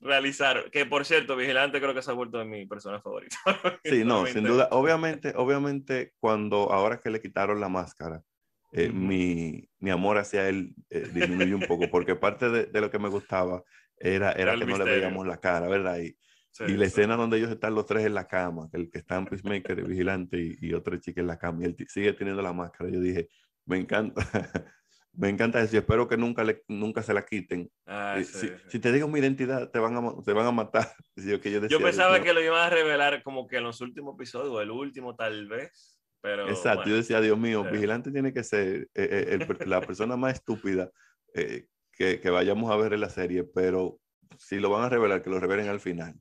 realizar, 0.00 0.70
que 0.70 0.86
por 0.86 1.04
cierto, 1.04 1.36
Vigilante 1.36 1.80
creo 1.80 1.94
que 1.94 2.02
se 2.02 2.10
ha 2.10 2.14
vuelto 2.14 2.38
de 2.38 2.44
mi 2.44 2.66
persona 2.66 3.00
favorita. 3.00 3.36
Sí, 3.84 4.04
no, 4.04 4.26
sin 4.26 4.44
duda. 4.44 4.68
Obviamente, 4.70 5.32
obviamente, 5.36 6.12
cuando 6.20 6.72
ahora 6.72 7.00
que 7.00 7.10
le 7.10 7.20
quitaron 7.20 7.60
la 7.60 7.68
máscara, 7.68 8.22
eh, 8.72 8.90
mi, 8.90 9.66
mi, 9.78 9.90
amor 9.90 10.18
hacia 10.18 10.48
él 10.48 10.74
eh, 10.90 11.08
disminuyó 11.12 11.56
un 11.56 11.62
poco, 11.62 11.88
porque 11.90 12.14
parte 12.14 12.50
de, 12.50 12.66
de, 12.66 12.80
lo 12.82 12.90
que 12.90 12.98
me 12.98 13.08
gustaba 13.08 13.62
era, 13.96 14.32
era, 14.32 14.52
era 14.52 14.58
que 14.58 14.70
no 14.70 14.78
le 14.78 14.84
veíamos 14.84 15.26
la 15.26 15.40
cara, 15.40 15.68
¿verdad? 15.68 15.98
Y, 15.98 16.14
sí, 16.50 16.64
y 16.68 16.72
la 16.72 16.84
sí. 16.84 16.90
escena 16.90 17.16
donde 17.16 17.38
ellos 17.38 17.50
están 17.50 17.74
los 17.74 17.86
tres 17.86 18.06
en 18.06 18.14
la 18.14 18.26
cama, 18.26 18.68
el 18.72 18.90
que 18.90 18.98
está 18.98 19.16
en 19.16 19.26
Peacemaker, 19.26 19.82
Vigilante 19.84 20.38
y, 20.38 20.58
y 20.60 20.74
otra 20.74 21.00
chica 21.00 21.20
en 21.20 21.26
la 21.26 21.38
cama, 21.38 21.62
y 21.62 21.66
él 21.66 21.76
sigue 21.88 22.12
teniendo 22.12 22.42
la 22.42 22.52
máscara. 22.52 22.90
Yo 22.90 23.00
dije, 23.00 23.28
me 23.66 23.78
encanta. 23.78 24.22
Me 25.18 25.28
encanta 25.28 25.60
eso 25.60 25.76
espero 25.76 26.06
que 26.06 26.16
nunca, 26.16 26.44
le, 26.44 26.62
nunca 26.68 27.02
se 27.02 27.12
la 27.12 27.26
quiten. 27.26 27.68
Ah, 27.86 28.14
sí, 28.18 28.24
si, 28.24 28.50
si, 28.68 28.78
te 28.78 28.92
digo 28.92 29.08
mi 29.08 29.18
identidad, 29.18 29.68
te 29.68 29.80
van 29.80 29.96
a, 29.96 30.22
te 30.24 30.32
van 30.32 30.46
a 30.46 30.52
matar. 30.52 30.94
Yo, 31.16 31.40
que 31.40 31.50
yo, 31.50 31.60
decía, 31.60 31.76
yo 31.76 31.84
pensaba 31.84 32.22
que 32.22 32.32
lo 32.32 32.40
iban 32.40 32.64
a 32.64 32.70
revelar 32.70 33.24
como 33.24 33.48
que 33.48 33.56
en 33.56 33.64
los 33.64 33.80
últimos 33.80 34.14
episodios, 34.14 34.54
o 34.54 34.60
el 34.60 34.70
último 34.70 35.16
tal 35.16 35.48
vez. 35.48 36.00
Pero, 36.20 36.48
Exacto, 36.48 36.82
bueno, 36.82 36.90
yo 36.90 36.96
decía, 36.98 37.20
Dios 37.20 37.36
mío. 37.36 37.64
Vigilante 37.64 38.12
tiene 38.12 38.32
que 38.32 38.44
ser 38.44 38.82
eh, 38.82 38.88
eh, 38.94 39.38
el, 39.40 39.68
la 39.68 39.80
persona 39.80 40.16
más 40.16 40.34
estúpida 40.34 40.88
eh, 41.34 41.66
que, 41.90 42.20
que, 42.20 42.30
vayamos 42.30 42.70
a 42.70 42.76
ver 42.76 42.92
en 42.92 43.00
la 43.00 43.10
serie, 43.10 43.42
pero 43.42 43.98
si 44.36 44.60
lo 44.60 44.70
van 44.70 44.84
a 44.84 44.88
revelar, 44.88 45.22
que 45.22 45.30
lo 45.30 45.40
revelen 45.40 45.68
al 45.68 45.80
final. 45.80 46.14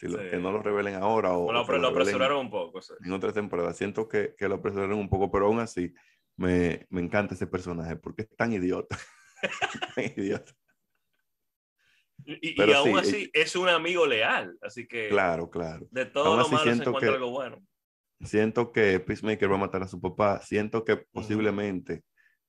Si 0.00 0.08
lo, 0.08 0.18
sí. 0.18 0.30
Que 0.30 0.38
no 0.38 0.50
lo 0.50 0.62
revelen 0.62 0.94
ahora 0.94 1.34
o, 1.34 1.42
bueno, 1.42 1.62
lo, 1.76 1.88
apresuraron 1.88 2.38
un 2.46 2.50
poco. 2.50 2.80
Sí. 2.80 2.94
En 3.04 3.12
otra 3.12 3.34
temporada. 3.34 3.74
Siento 3.74 4.08
que, 4.08 4.34
que 4.34 4.48
lo 4.48 4.54
apresuraron 4.54 4.98
un 4.98 5.10
poco, 5.10 5.30
pero 5.30 5.46
aún 5.46 5.60
así 5.60 5.92
me, 6.38 6.86
me 6.88 7.02
encanta 7.02 7.34
ese 7.34 7.46
personaje 7.46 7.96
porque 7.96 8.22
es 8.22 8.34
tan 8.34 8.50
idiota. 8.50 8.98
tan 9.94 10.04
idiota. 10.16 10.54
Y, 12.24 12.54
Pero 12.54 12.72
y 12.72 12.74
aún 12.74 13.04
sí, 13.04 13.08
así 13.10 13.30
es 13.34 13.56
un 13.56 13.68
amigo 13.68 14.06
leal, 14.06 14.56
así 14.62 14.86
que 14.86 15.08
claro, 15.08 15.50
claro. 15.50 15.86
de 15.90 16.06
todo 16.06 16.36
lo 16.36 16.48
malo 16.48 16.64
se 16.64 16.70
encuentra 16.70 17.00
que, 17.00 17.06
algo 17.14 17.30
bueno. 17.30 17.62
Siento 18.22 18.72
que 18.72 19.00
Peacemaker 19.00 19.50
va 19.50 19.56
a 19.56 19.60
matar 19.60 19.82
a 19.82 19.88
su 19.88 20.00
papá, 20.00 20.40
siento 20.42 20.84
que 20.84 20.96
posiblemente 20.96 21.94
uh 21.94 21.96
-huh. 21.96 22.02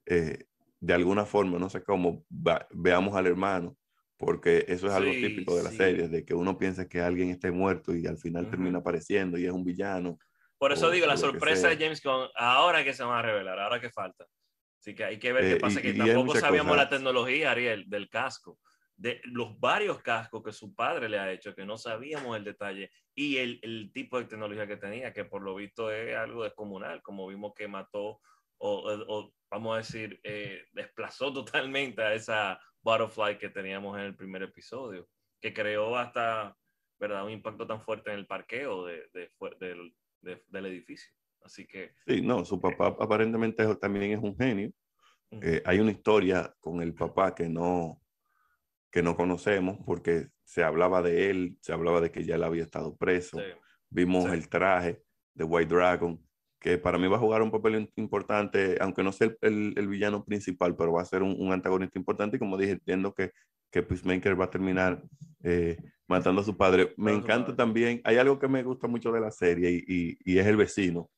eh, 0.08 0.46
de 0.80 0.94
alguna 0.94 1.26
forma, 1.26 1.58
no 1.58 1.70
sé 1.70 1.84
cómo, 1.84 2.26
va, 2.30 2.68
veamos 2.72 3.16
al 3.16 3.28
hermano, 3.28 3.78
porque 4.22 4.66
eso 4.68 4.88
es 4.88 4.94
algo 4.94 5.12
sí, 5.12 5.22
típico 5.22 5.58
de 5.58 5.64
las 5.64 5.72
sí. 5.74 5.78
series, 5.80 6.12
de 6.12 6.24
que 6.24 6.34
uno 6.34 6.58
piensa 6.58 6.88
que 6.88 7.02
alguien 7.02 7.30
esté 7.30 7.52
muerto 7.52 7.94
y 7.94 8.08
al 8.08 8.18
final 8.18 8.44
uh 8.44 8.48
-huh. 8.48 8.52
termina 8.52 8.80
apareciendo 8.80 9.38
y 9.38 9.46
es 9.46 9.52
un 9.52 9.66
villano 9.66 10.18
por 10.62 10.74
eso 10.74 10.90
o, 10.90 10.92
digo, 10.92 11.08
la 11.08 11.18
sorpresa 11.18 11.70
de 11.70 11.78
James 11.78 12.04
Gunn, 12.04 12.30
ahora 12.36 12.84
que 12.84 12.94
se 12.94 13.04
van 13.04 13.18
a 13.18 13.24
revelar, 13.24 13.58
ahora 13.60 13.82
que 13.82 13.90
falta. 13.90 14.28
Así 14.80 14.94
que 14.94 15.04
hay 15.04 15.18
que 15.18 15.34
ver 15.34 15.56
qué 15.56 15.60
pasa, 15.60 15.82
que 15.82 15.92
tampoco 15.92 16.36
sabíamos 16.36 16.78
la 16.78 16.88
tecnología, 16.88 17.50
Ariel, 17.50 17.86
del 17.90 18.08
casco 18.10 18.60
de 18.96 19.20
los 19.24 19.60
varios 19.60 20.00
cascos 20.04 20.44
que 20.44 20.54
su 20.54 20.76
padre 20.76 21.10
le 21.10 21.18
ha 21.18 21.32
hecho, 21.32 21.56
que 21.56 21.66
no 21.66 21.80
sabíamos 21.80 22.38
el 22.38 22.44
detalle, 22.44 22.92
y 23.16 23.38
el, 23.38 23.60
el, 23.64 23.92
tipo 23.92 24.20
de 24.20 24.26
tecnología 24.26 24.68
que 24.68 24.78
tenía, 24.78 25.12
que 25.12 25.26
por 25.26 25.42
lo 25.42 25.56
visto 25.56 25.92
es 25.92 26.16
algo 26.16 26.44
descomunal, 26.44 27.02
como 27.02 27.26
vimos 27.26 27.54
que 27.56 27.68
mató, 27.68 28.22
o, 28.60 28.94
o 29.08 29.34
vamos 29.50 29.74
a 29.74 29.78
decir, 29.78 30.20
eh, 30.24 30.66
desplazó 30.74 31.34
totalmente 31.34 32.04
a 32.04 32.14
esa 32.14 32.60
butterfly 32.82 33.38
que 33.38 33.50
teníamos 33.50 33.98
en 33.98 34.06
el 34.06 34.16
primer 34.16 34.44
episodio, 34.44 35.08
que 35.40 35.54
creó 35.54 35.96
hasta, 35.98 36.56
¿verdad?, 37.00 37.26
un 37.26 37.32
impacto 37.32 37.66
tan 37.66 37.82
fuerte 37.82 38.12
en 38.12 38.20
el 38.20 38.28
parqueo 38.28 38.86
de, 38.86 39.10
de, 39.14 39.30
del, 39.60 39.94
del 40.48 40.66
edificio. 40.66 41.14
Así 41.44 41.66
que... 41.66 41.96
Sí, 42.06 42.22
no, 42.22 42.46
su 42.46 42.60
papá 42.60 42.90
eh, 42.90 42.96
aparentemente 43.00 43.76
también 43.76 44.12
es 44.12 44.20
un 44.20 44.36
genio. 44.38 44.72
Eh, 45.32 45.62
hay 45.66 45.80
una 45.80 45.92
historia 45.92 46.54
con 46.60 46.82
el 46.82 46.94
papá 46.94 47.34
que 47.34 47.48
no, 47.48 48.02
que 48.92 49.02
no 49.02 49.16
conocemos 49.16 49.78
porque 49.86 50.28
se 50.44 50.64
hablaba 50.64 51.02
de 51.02 51.30
él, 51.30 51.58
se 51.62 51.72
hablaba 51.72 52.02
de 52.02 52.12
que 52.12 52.26
ya 52.26 52.36
él 52.36 52.44
había 52.44 52.64
estado 52.64 52.96
preso. 52.98 53.40
Vimos 53.90 54.32
el 54.32 54.50
traje 54.50 55.02
de 55.34 55.44
White 55.46 55.74
Dragon, 55.74 56.22
que 56.62 56.78
para 56.78 57.00
mí 57.00 57.08
va 57.08 57.18
a 57.18 57.20
jugar 57.20 57.42
un 57.42 57.50
papel 57.50 57.90
importante, 57.96 58.78
aunque 58.80 59.02
no 59.04 59.12
sea 59.12 59.32
el, 59.42 59.74
el, 59.76 59.88
villano 59.88 60.24
principal, 60.24 60.76
pero 60.76 60.94
va 60.94 61.02
a 61.02 61.06
ser 61.06 61.24
un, 61.24 61.52
antagonista 61.52 61.98
importante. 61.98 62.38
Y 62.38 62.40
como 62.40 62.56
dije, 62.56 62.74
entiendo 62.74 63.16
que, 63.16 63.32
que 63.72 63.82
Peacemaker 63.82 64.40
va 64.40 64.46
a 64.46 64.50
terminar 64.52 65.02
eh, 65.44 65.76
matando 66.08 66.42
a 66.42 66.46
su 66.46 66.56
padre. 66.56 66.94
Me 66.98 67.14
encanta 67.14 67.56
también, 67.56 68.00
hay 68.04 68.18
algo 68.18 68.38
que 68.38 68.48
me 68.48 68.62
gusta 68.62 68.88
mucho 68.88 69.12
de 69.12 69.22
la 69.22 69.32
serie 69.32 69.72
y, 69.72 70.18
y, 70.24 70.38
es 70.38 70.46
el 70.48 70.56
vecino. 70.56 71.10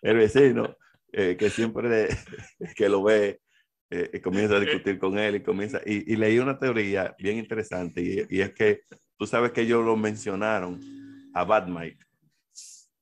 El, 0.00 0.16
vecino, 0.16 0.74
eh, 1.12 1.36
que 1.38 1.50
siempre 1.50 2.08
que 2.74 2.88
lo 2.88 3.02
ve 3.02 3.40
eh, 3.90 4.10
y 4.14 4.20
comienza 4.20 4.56
a 4.56 4.60
discutir 4.60 4.98
con 4.98 5.18
él 5.18 5.36
y 5.36 5.42
comienza, 5.42 5.80
y, 5.84 6.16
leí 6.16 6.38
una 6.38 6.58
teoría 6.58 7.14
bien 7.18 7.36
interesante 7.36 8.26
y, 8.30 8.40
es 8.40 8.54
que 8.54 8.80
tú 9.18 9.26
sabes 9.26 9.52
que 9.52 9.60
ellos 9.60 9.84
lo 9.84 9.94
mencionaron 9.94 10.80
a 11.34 11.44
Batman, 11.44 11.92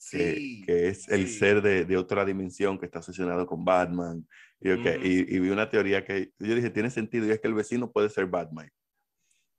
sí, 0.05 0.63
que, 0.67 0.89
es 0.89 1.09
el 1.09 1.29
ser 1.29 1.63
de, 1.63 1.85
de, 1.85 1.97
otra 1.97 2.25
dimensión 2.25 2.79
que 2.79 2.87
está 2.87 2.99
obsesionado 2.99 3.47
con 3.47 3.65
Batman. 3.65 4.27
Y, 4.61 4.71
y, 4.71 5.39
vi 5.39 5.51
una 5.51 5.69
teoría 5.69 6.05
que 6.05 6.31
yo 6.39 6.55
dije, 6.55 6.71
tiene 6.71 6.91
sentido, 6.91 7.27
y 7.27 7.31
es 7.31 7.41
que 7.41 7.49
el 7.49 7.55
vecino 7.55 7.91
puede 7.91 8.09
ser 8.09 8.27
Batman. 8.27 8.71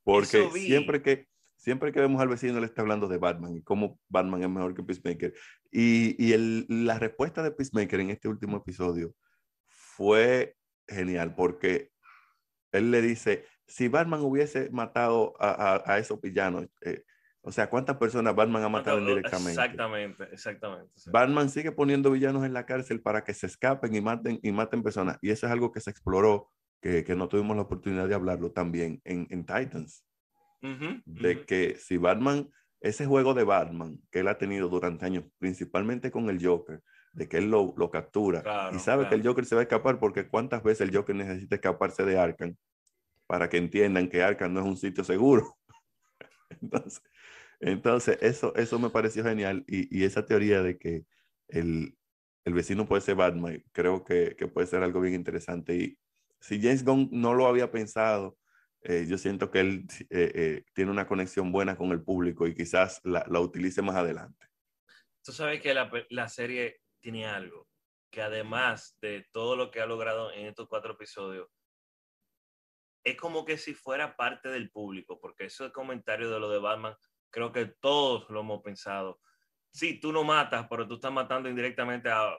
Porque 0.03 0.49
siempre 0.51 1.01
que, 1.01 1.27
siempre 1.55 1.91
que 1.91 1.99
vemos 1.99 2.21
al 2.21 2.27
vecino 2.27 2.59
le 2.59 2.65
está 2.65 2.81
hablando 2.81 3.07
de 3.07 3.17
Batman 3.17 3.55
y 3.55 3.63
cómo 3.63 3.99
Batman 4.07 4.43
es 4.43 4.49
mejor 4.49 4.75
que 4.75 4.83
Peacemaker. 4.83 5.33
Y, 5.71 6.15
y 6.23 6.33
el, 6.33 6.65
la 6.69 6.99
respuesta 6.99 7.43
de 7.43 7.51
Peacemaker 7.51 7.99
en 7.99 8.11
este 8.11 8.27
último 8.27 8.57
episodio 8.57 9.13
fue 9.67 10.55
genial 10.87 11.33
porque 11.35 11.89
él 12.71 12.91
le 12.91 13.01
dice, 13.01 13.45
si 13.67 13.87
Batman 13.87 14.21
hubiese 14.21 14.69
matado 14.69 15.33
a, 15.39 15.81
a, 15.85 15.97
esos 15.97 16.19
villanos, 16.21 16.67
eh, 16.81 17.03
o 17.47 17.51
sea, 17.51 17.69
¿cuántas 17.69 17.97
personas 17.97 18.35
Batman 18.35 18.63
ha 18.63 18.69
matado 18.69 18.97
indirectamente? 18.99 19.51
Exactamente, 19.51 20.23
exactamente, 20.31 20.91
Batman 21.11 21.47
sigue 21.49 21.71
poniendo 21.71 22.09
villanos 22.09 22.43
en 22.43 22.53
la 22.53 22.65
cárcel 22.65 23.01
para 23.01 23.23
que 23.23 23.35
se 23.35 23.45
escapen 23.45 23.93
y 23.93 24.01
maten, 24.01 24.39
y 24.41 24.51
maten 24.51 24.81
personas. 24.81 25.19
Y 25.21 25.29
eso 25.29 25.45
es 25.45 25.51
algo 25.51 25.71
que 25.71 25.79
se 25.79 25.91
exploró, 25.91 26.49
que, 26.81 27.03
que 27.03 27.15
no 27.15 27.27
tuvimos 27.27 27.55
la 27.55 27.61
oportunidad 27.61 28.07
de 28.07 28.15
hablarlo 28.15 28.51
también 28.51 28.99
en, 29.03 29.27
en 29.29 29.45
Titans. 29.45 30.03
de 31.05 31.45
que 31.45 31.75
si 31.75 31.97
Batman, 31.97 32.49
ese 32.81 33.05
juego 33.05 33.35
de 33.35 33.43
Batman 33.43 33.99
que 34.09 34.21
él 34.21 34.27
ha 34.27 34.39
tenido 34.39 34.67
durante 34.67 35.05
años, 35.05 35.25
principalmente 35.37 36.09
con 36.09 36.27
el 36.31 36.43
Joker, 36.43 36.81
de 37.13 37.29
que 37.29 37.37
él 37.37 37.51
lo, 37.51 37.75
lo 37.77 37.91
captura 37.91 38.71
y 38.73 38.79
sabe 38.79 39.07
que 39.07 39.15
el 39.15 39.25
Joker 39.25 39.45
se 39.45 39.55
va 39.55 39.61
a 39.61 39.63
escapar 39.63 39.99
porque 39.99 40.27
cuántas 40.27 40.63
veces 40.63 40.89
el 40.89 40.95
Joker 40.95 41.15
necesita 41.15 41.55
escaparse 41.55 42.03
de 42.03 42.17
Arkham 42.17 42.55
para 43.27 43.47
que 43.49 43.57
entiendan 43.57 44.09
que 44.09 44.23
Arkham 44.23 44.53
no 44.53 44.61
es 44.61 44.65
un 44.65 44.77
sitio 44.77 45.03
seguro. 45.03 45.55
entonces, 46.61 47.01
entonces 47.59 48.17
eso, 48.21 48.53
eso 48.55 48.79
me 48.79 48.89
pareció 48.89 49.23
genial 49.23 49.63
y, 49.67 49.97
y 49.97 50.03
esa 50.03 50.25
teoría 50.25 50.61
de 50.61 50.77
que 50.77 51.05
el, 51.47 51.97
el, 52.43 52.53
vecino 52.53 52.87
puede 52.87 53.01
ser 53.01 53.15
Batman, 53.15 53.63
creo 53.71 54.03
que, 54.03 54.35
que, 54.37 54.47
puede 54.47 54.67
ser 54.67 54.83
algo 54.83 55.01
bien 55.01 55.13
interesante. 55.13 55.75
Y 55.75 55.97
si 56.39 56.61
James 56.61 56.83
Gunn 56.83 57.09
no 57.11 57.33
lo 57.33 57.47
había 57.47 57.71
pensado, 57.71 58.37
eh, 58.81 59.05
yo 59.07 59.17
siento 59.17 59.49
que 59.49 59.59
él 59.61 59.85
eh, 60.09 60.31
eh, 60.35 60.63
tiene 60.73 60.91
una 60.91 61.07
conexión 61.07 61.51
buena 61.51 61.75
con 61.75 61.91
el 61.91 62.03
público 62.03 62.45
y 62.45 62.53
quizás 62.53 63.01
la, 63.03 63.25
la 63.29 63.39
utilice 63.39 63.81
más 63.81 63.95
adelante. 63.95 64.47
Tú 65.23 65.31
sabes 65.31 65.59
que 65.59 65.73
la, 65.73 65.89
la 66.09 66.29
serie 66.29 66.81
tiene 66.99 67.25
algo 67.25 67.67
que 68.11 68.21
además 68.21 68.97
de 69.01 69.27
todo 69.33 69.57
lo 69.57 69.71
que 69.71 69.81
ha 69.81 69.85
logrado 69.85 70.31
en 70.31 70.45
estos 70.45 70.69
cuatro 70.69 70.93
episodios, 70.93 71.49
es 73.03 73.17
como 73.17 73.43
que 73.43 73.57
si 73.57 73.73
fuera 73.73 74.15
parte 74.15 74.47
del 74.47 74.71
público, 74.71 75.19
porque 75.19 75.45
ese 75.45 75.71
comentario 75.71 76.29
de 76.29 76.39
lo 76.39 76.49
de 76.49 76.59
Batman, 76.59 76.95
creo 77.35 77.51
que 77.51 77.65
todos 77.65 78.29
lo 78.29 78.39
hemos 78.39 78.61
pensado. 78.61 79.19
Sí, 79.69 79.99
tú 79.99 80.13
no 80.13 80.23
matas, 80.23 80.67
pero 80.69 80.87
tú 80.87 80.95
estás 80.95 81.11
matando 81.11 81.49
indirectamente 81.49 82.09
a 82.09 82.33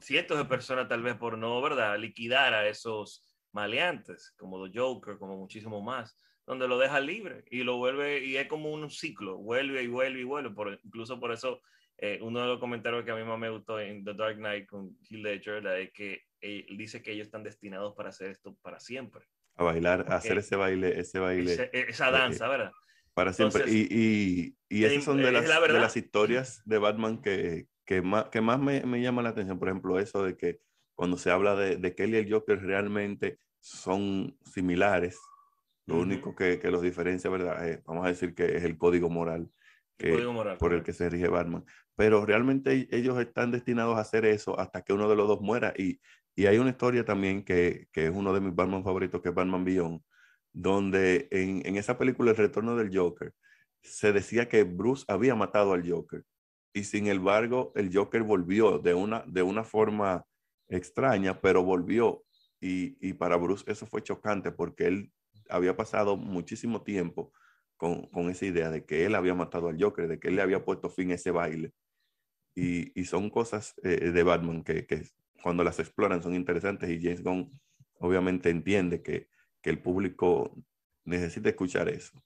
cientos 0.00 0.38
de 0.38 0.44
personas 0.44 0.86
tal 0.86 1.02
vez 1.02 1.16
por 1.16 1.36
no, 1.36 1.60
¿verdad? 1.60 1.98
Liquidar 1.98 2.54
a 2.54 2.68
esos 2.68 3.26
maleantes, 3.52 4.32
como 4.38 4.64
The 4.64 4.78
Joker, 4.78 5.18
como 5.18 5.36
muchísimo 5.36 5.82
más, 5.82 6.16
donde 6.46 6.68
lo 6.68 6.78
deja 6.78 7.00
libre 7.00 7.42
y 7.50 7.64
lo 7.64 7.78
vuelve, 7.78 8.24
y 8.24 8.36
es 8.36 8.46
como 8.46 8.72
un 8.72 8.88
ciclo, 8.88 9.38
vuelve 9.38 9.82
y 9.82 9.88
vuelve 9.88 10.20
y 10.20 10.24
vuelve, 10.24 10.50
por, 10.50 10.78
incluso 10.84 11.18
por 11.18 11.32
eso 11.32 11.60
eh, 11.98 12.20
uno 12.22 12.40
de 12.40 12.46
los 12.46 12.60
comentarios 12.60 13.04
que 13.04 13.10
a 13.10 13.16
mí 13.16 13.24
más 13.24 13.38
me 13.38 13.50
gustó 13.50 13.80
en 13.80 14.04
The 14.04 14.14
Dark 14.14 14.36
Knight 14.36 14.68
con 14.68 14.96
Heath 15.10 15.24
Ledger 15.24 15.66
es 15.66 15.92
que 15.92 16.22
él 16.40 16.78
dice 16.78 17.02
que 17.02 17.10
ellos 17.10 17.26
están 17.26 17.42
destinados 17.42 17.96
para 17.96 18.10
hacer 18.10 18.30
esto 18.30 18.56
para 18.62 18.78
siempre. 18.78 19.24
A 19.56 19.64
bailar, 19.64 20.06
a 20.08 20.14
hacer 20.14 20.38
ese 20.38 20.54
baile, 20.54 21.00
ese 21.00 21.18
baile. 21.18 21.68
esa 21.72 22.08
eh, 22.08 22.12
danza, 22.12 22.46
¿verdad? 22.46 22.70
Para 23.20 23.34
siempre. 23.34 23.64
y, 23.70 23.86
y, 23.90 24.56
y 24.70 24.84
esas 24.84 25.04
son 25.04 25.18
de 25.18 25.30
las, 25.30 25.44
de 25.44 25.78
las 25.78 25.94
historias 25.94 26.62
de 26.64 26.78
Batman 26.78 27.20
que, 27.20 27.66
que 27.84 28.00
más, 28.00 28.30
que 28.30 28.40
más 28.40 28.58
me, 28.58 28.80
me 28.86 29.02
llama 29.02 29.20
la 29.20 29.28
atención. 29.28 29.58
Por 29.58 29.68
ejemplo, 29.68 29.98
eso 29.98 30.24
de 30.24 30.38
que 30.38 30.60
cuando 30.94 31.18
se 31.18 31.30
habla 31.30 31.54
de, 31.54 31.76
de 31.76 31.94
él 31.98 32.14
y 32.14 32.16
el 32.16 32.32
Joker 32.32 32.58
realmente 32.62 33.38
son 33.58 34.38
similares, 34.42 35.18
lo 35.84 35.98
único 35.98 36.34
que, 36.34 36.58
que, 36.58 36.70
los 36.70 36.80
diferencia, 36.80 37.28
¿verdad? 37.28 37.68
Eh, 37.68 37.82
vamos 37.84 38.06
a 38.06 38.08
decir 38.08 38.34
que 38.34 38.56
es 38.56 38.64
el 38.64 38.78
código 38.78 39.10
moral 39.10 39.50
por 40.58 40.72
el 40.72 40.82
que 40.82 40.94
se 40.94 41.10
rige 41.10 41.28
Batman. 41.28 41.66
Pero 41.94 42.24
realmente 42.24 42.88
ellos 42.90 43.20
están 43.20 43.50
destinados 43.50 43.98
a 43.98 44.00
hacer 44.00 44.24
eso 44.24 44.58
hasta 44.58 44.80
que 44.80 44.94
uno 44.94 45.10
de 45.10 45.16
los 45.16 45.28
dos 45.28 45.42
muera. 45.42 45.74
Y, 45.76 46.00
y 46.34 46.46
hay 46.46 46.56
una 46.56 46.70
historia 46.70 47.04
también 47.04 47.44
que, 47.44 47.88
que, 47.92 48.06
es 48.06 48.10
uno 48.14 48.32
de 48.32 48.40
mis 48.40 48.54
Batman 48.54 48.82
favoritos, 48.82 49.20
que 49.20 49.28
es 49.28 49.34
Batman 49.34 49.62
Beyond, 49.62 50.00
donde 50.52 51.28
en, 51.30 51.64
en 51.66 51.76
esa 51.76 51.98
película 51.98 52.30
El 52.30 52.36
Retorno 52.36 52.76
del 52.76 52.96
Joker 52.96 53.32
se 53.82 54.12
decía 54.12 54.48
que 54.48 54.64
Bruce 54.64 55.04
había 55.08 55.34
matado 55.34 55.72
al 55.72 55.88
Joker. 55.88 56.24
Y 56.72 56.84
sin 56.84 57.08
embargo, 57.08 57.72
el 57.74 57.94
Joker 57.94 58.22
volvió 58.22 58.78
de 58.78 58.94
una, 58.94 59.24
de 59.26 59.42
una 59.42 59.64
forma 59.64 60.24
extraña, 60.68 61.40
pero 61.40 61.62
volvió. 61.62 62.24
Y, 62.60 62.96
y 63.00 63.14
para 63.14 63.36
Bruce 63.36 63.64
eso 63.66 63.86
fue 63.86 64.02
chocante 64.02 64.52
porque 64.52 64.86
él 64.86 65.12
había 65.48 65.76
pasado 65.76 66.16
muchísimo 66.16 66.82
tiempo 66.82 67.32
con, 67.76 68.06
con, 68.08 68.28
esa 68.28 68.46
idea 68.46 68.70
de 68.70 68.84
que 68.84 69.06
él 69.06 69.14
había 69.14 69.34
matado 69.34 69.68
al 69.68 69.82
Joker, 69.82 70.06
de 70.06 70.20
que 70.20 70.28
él 70.28 70.36
le 70.36 70.42
había 70.42 70.64
puesto 70.64 70.90
fin 70.90 71.10
a 71.10 71.14
ese 71.14 71.30
baile. 71.30 71.72
Y, 72.54 72.98
y 73.00 73.06
son 73.06 73.30
cosas 73.30 73.74
eh, 73.82 74.10
de 74.10 74.22
Batman 74.22 74.62
que, 74.62 74.86
que, 74.86 75.04
cuando 75.42 75.64
las 75.64 75.78
exploran 75.78 76.22
son 76.22 76.34
interesantes 76.34 76.90
y 76.90 77.00
James 77.00 77.22
Gunn 77.22 77.50
obviamente 77.98 78.50
entiende 78.50 79.02
que, 79.02 79.28
que 79.62 79.70
el 79.70 79.80
público 79.80 80.54
necesita 81.04 81.48
escuchar 81.48 81.88
eso. 81.88 82.22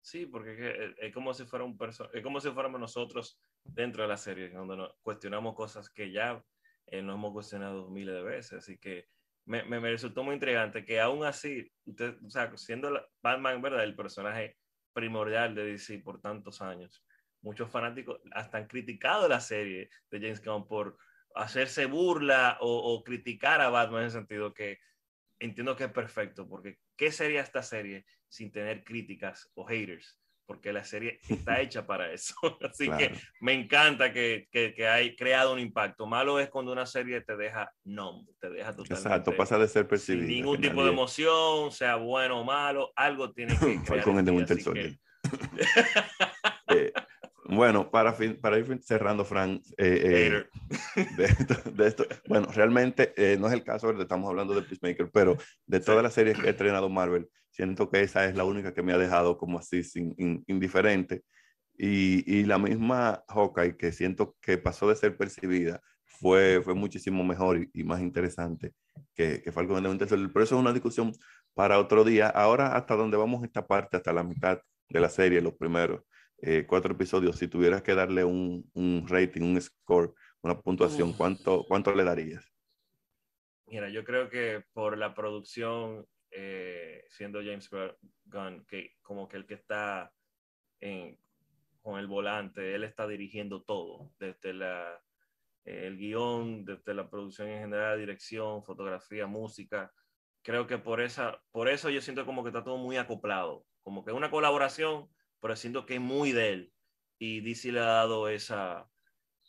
Sí, 0.00 0.26
porque 0.26 0.94
es, 0.98 1.12
como 1.12 1.34
si 1.34 1.44
fuera 1.44 1.64
un 1.64 1.76
es 2.12 2.22
como 2.22 2.40
si 2.40 2.50
fuéramos 2.50 2.80
nosotros 2.80 3.40
dentro 3.64 4.02
de 4.02 4.08
la 4.08 4.16
serie, 4.16 4.52
cuando 4.52 4.76
nos 4.76 4.94
cuestionamos 5.02 5.54
cosas 5.54 5.90
que 5.90 6.12
ya 6.12 6.42
eh, 6.86 7.02
nos 7.02 7.16
hemos 7.16 7.32
cuestionado 7.32 7.90
miles 7.90 8.14
de 8.14 8.22
veces. 8.22 8.52
Así 8.52 8.78
que 8.78 9.08
me, 9.46 9.80
resultó 9.80 10.22
muy 10.22 10.34
intrigante 10.34 10.84
que 10.84 11.00
aún 11.00 11.24
así, 11.24 11.70
usted, 11.84 12.16
o 12.24 12.30
sea, 12.30 12.56
siendo 12.56 12.90
Batman, 13.22 13.62
¿verdad? 13.62 13.84
El 13.84 13.94
personaje 13.94 14.56
primordial 14.92 15.54
de 15.54 15.64
DC 15.64 15.98
por 16.00 16.20
tantos 16.20 16.60
años. 16.62 17.04
Muchos 17.42 17.70
fanáticos 17.70 18.20
hasta 18.32 18.58
han 18.58 18.66
criticado 18.66 19.28
la 19.28 19.40
serie 19.40 19.90
de 20.10 20.20
James 20.20 20.42
Gunn 20.42 20.66
por 20.66 20.96
hacerse 21.34 21.86
burla 21.86 22.58
o, 22.60 23.02
criticar 23.04 23.60
a 23.60 23.68
Batman 23.68 24.00
en 24.00 24.06
el 24.06 24.10
sentido 24.10 24.54
que 24.54 24.78
entiendo 25.38 25.76
que 25.76 25.84
es 25.84 25.92
perfecto, 25.92 26.48
porque 26.48 26.78
¿qué 26.96 27.12
sería 27.12 27.40
esta 27.40 27.62
serie 27.62 28.06
sin 28.28 28.50
tener 28.50 28.84
críticas 28.84 29.50
o 29.54 29.66
haters? 29.66 30.18
Porque 30.46 30.72
la 30.72 30.84
serie 30.84 31.18
está 31.28 31.60
hecha 31.60 31.86
para 31.86 32.12
eso. 32.12 32.34
Así 32.62 32.88
que 32.90 33.12
me 33.40 33.52
encanta 33.52 34.12
que, 34.12 34.48
que, 34.50 34.74
que 34.74 34.86
hay 34.86 35.16
creado 35.16 35.52
un 35.52 35.58
impacto. 35.58 36.06
Malo 36.06 36.38
es 36.38 36.48
cuando 36.48 36.72
una 36.72 36.86
serie 36.86 37.20
te 37.20 37.36
deja 37.36 37.72
no, 37.84 38.24
te 38.40 38.50
deja 38.50 38.70
totalmente. 38.70 38.94
Exacto, 38.94 39.36
pasa 39.36 39.58
de 39.58 39.68
ser 39.68 39.88
percibido. 39.88 40.26
Sin 40.26 40.36
ningún 40.36 40.60
tipo 40.60 40.84
de 40.84 40.90
emoción, 40.90 41.72
sea 41.72 41.96
bueno 41.96 42.40
o 42.40 42.44
malo, 42.44 42.92
algo 42.94 43.32
tiene 43.32 43.58
que. 43.58 43.80
Falcon 43.80 44.24
de 44.24 44.30
Winter 44.30 44.60
Soldier. 44.60 44.86
Eh, 44.86 44.98
Bueno, 47.48 47.90
para, 47.90 48.16
para 48.40 48.58
ir 48.58 48.82
cerrando, 48.82 49.24
Frank, 49.24 49.62
eh, 49.78 50.44
eh, 50.96 51.04
de, 51.72 51.86
esto, 51.86 52.04
bueno, 52.28 52.48
realmente 52.52 53.12
eh, 53.16 53.36
no 53.38 53.46
es 53.46 53.52
el 53.52 53.62
caso, 53.62 53.90
estamos 54.00 54.28
hablando 54.28 54.54
de 54.54 54.62
Peacemaker, 54.62 55.10
pero 55.12 55.36
de 55.66 55.78
todas 55.80 56.02
las 56.02 56.14
series 56.14 56.36
que 56.38 56.46
he 56.46 56.50
entrenado 56.50 56.88
Marvel, 56.88 57.28
siento 57.50 57.88
que 57.88 58.00
esa 58.00 58.24
es 58.24 58.34
la 58.34 58.44
única 58.44 58.74
que 58.74 58.82
me 58.82 58.92
ha 58.92 58.98
dejado 58.98 59.38
como 59.38 59.58
así 59.58 59.84
sin, 59.84 60.14
indiferente. 60.46 61.22
Y, 61.78 62.24
y, 62.38 62.44
la 62.44 62.58
misma 62.58 63.22
Hawkeye, 63.28 63.76
que 63.76 63.92
siento 63.92 64.34
que 64.40 64.58
pasó 64.58 64.88
de 64.88 64.96
ser 64.96 65.16
percibida, 65.16 65.80
fue, 66.04 66.62
fue 66.64 66.74
muchísimo 66.74 67.22
mejor 67.22 67.68
y, 67.72 67.84
más 67.84 68.00
interesante 68.00 68.72
que, 69.14 69.42
que 69.42 69.52
Falcon 69.52 69.76
and 69.76 69.88
Winter 69.88 70.08
Soldier. 70.08 70.30
Pero 70.32 70.44
eso 70.44 70.56
es 70.56 70.60
una 70.60 70.72
discusión 70.72 71.12
para 71.54 71.78
otro 71.78 72.02
día. 72.02 72.28
Ahora, 72.28 72.74
hasta 72.76 72.96
donde 72.96 73.18
vamos 73.18 73.44
esta 73.44 73.66
parte, 73.66 73.98
hasta 73.98 74.12
la 74.12 74.24
mitad 74.24 74.58
de 74.88 75.00
la 75.00 75.10
serie, 75.10 75.42
los 75.42 75.54
primeros 75.54 76.00
eh, 76.38 76.64
cuatro 76.66 76.92
episodios, 76.92 77.36
si 77.36 77.48
tuvieras 77.48 77.82
que 77.82 77.94
darle 77.94 78.24
un, 78.24 78.68
un 78.74 79.06
rating, 79.08 79.42
un 79.42 79.60
score, 79.60 80.14
una 80.42 80.60
puntuación, 80.60 81.12
¿cuánto, 81.12 81.64
¿cuánto 81.66 81.94
le 81.94 82.04
darías? 82.04 82.52
Mira, 83.66 83.88
yo 83.88 84.04
creo 84.04 84.28
que 84.28 84.64
por 84.72 84.96
la 84.96 85.14
producción, 85.14 86.06
eh, 86.30 87.04
siendo 87.08 87.40
James 87.40 87.68
Gunn, 88.26 88.64
que 88.66 88.94
como 89.02 89.28
que 89.28 89.38
el 89.38 89.46
que 89.46 89.54
está 89.54 90.12
en, 90.80 91.18
con 91.80 91.98
el 91.98 92.06
volante, 92.06 92.74
él 92.74 92.84
está 92.84 93.06
dirigiendo 93.08 93.62
todo, 93.62 94.12
desde 94.18 94.52
la, 94.52 95.00
el 95.64 95.96
guion, 95.96 96.64
desde 96.64 96.94
la 96.94 97.10
producción 97.10 97.48
en 97.48 97.60
general, 97.62 97.98
dirección, 97.98 98.62
fotografía, 98.62 99.26
música. 99.26 99.92
Creo 100.42 100.68
que 100.68 100.78
por, 100.78 101.00
esa, 101.00 101.42
por 101.50 101.68
eso 101.68 101.90
yo 101.90 102.00
siento 102.00 102.24
como 102.24 102.44
que 102.44 102.50
está 102.50 102.62
todo 102.62 102.76
muy 102.76 102.96
acoplado, 102.96 103.64
como 103.82 104.04
que 104.04 104.12
una 104.12 104.30
colaboración, 104.30 105.08
pero 105.40 105.56
siento 105.56 105.86
que 105.86 105.94
es 105.94 106.00
muy 106.00 106.32
de 106.32 106.52
él. 106.52 106.72
Y 107.18 107.40
DC 107.40 107.72
le 107.72 107.80
ha 107.80 107.84
dado 107.84 108.28
esa, 108.28 108.88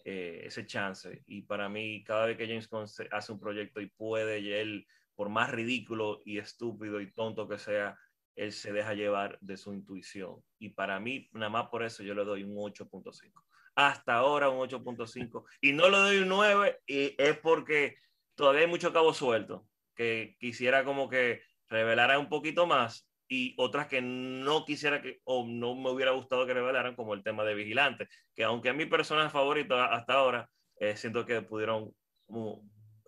eh, 0.05 0.41
ese 0.45 0.65
chance. 0.65 1.23
Y 1.25 1.41
para 1.41 1.69
mí, 1.69 2.03
cada 2.03 2.25
vez 2.25 2.37
que 2.37 2.47
James 2.47 2.69
Gunn 2.69 2.85
hace 3.11 3.31
un 3.31 3.39
proyecto 3.39 3.81
y 3.81 3.87
puede, 3.87 4.61
él, 4.61 4.87
por 5.15 5.29
más 5.29 5.51
ridículo 5.51 6.21
y 6.25 6.37
estúpido 6.37 7.01
y 7.01 7.11
tonto 7.11 7.47
que 7.47 7.57
sea, 7.57 7.97
él 8.35 8.53
se 8.53 8.71
deja 8.71 8.93
llevar 8.93 9.37
de 9.41 9.57
su 9.57 9.73
intuición. 9.73 10.43
Y 10.59 10.69
para 10.69 10.99
mí, 10.99 11.27
nada 11.33 11.49
más 11.49 11.67
por 11.69 11.83
eso, 11.83 12.03
yo 12.03 12.13
le 12.13 12.23
doy 12.23 12.43
un 12.43 12.55
8.5 12.55 13.43
hasta 13.77 14.15
ahora 14.15 14.49
un 14.49 14.67
8.5 14.67 15.45
y 15.61 15.71
no 15.71 15.87
le 15.87 15.97
doy 15.97 16.17
un 16.17 16.29
9 16.29 16.79
y 16.87 17.13
es 17.15 17.37
porque 17.37 17.97
todavía 18.33 18.61
hay 18.61 18.67
mucho 18.67 18.91
cabo 18.91 19.13
suelto 19.13 19.67
que 19.95 20.35
quisiera 20.39 20.83
como 20.83 21.07
que 21.07 21.43
revelara 21.67 22.17
un 22.17 22.27
poquito 22.27 22.65
más 22.65 23.06
y 23.27 23.53
otras 23.57 23.87
que 23.87 24.01
no 24.01 24.65
quisiera 24.65 25.01
que 25.01 25.19
o 25.23 25.45
no 25.47 25.75
me 25.75 25.89
hubiera 25.89 26.11
gustado 26.11 26.45
que 26.45 26.53
revelaran 26.53 26.95
como 26.95 27.13
el 27.13 27.23
tema 27.23 27.43
de 27.43 27.55
vigilante 27.55 28.07
que 28.33 28.43
aunque 28.43 28.69
es 28.69 28.75
mi 28.75 28.85
personaje 28.85 29.29
favorito 29.29 29.79
hasta 29.79 30.13
ahora 30.13 30.49
eh, 30.79 30.95
siento 30.95 31.25
que 31.25 31.41
pudieron 31.41 31.93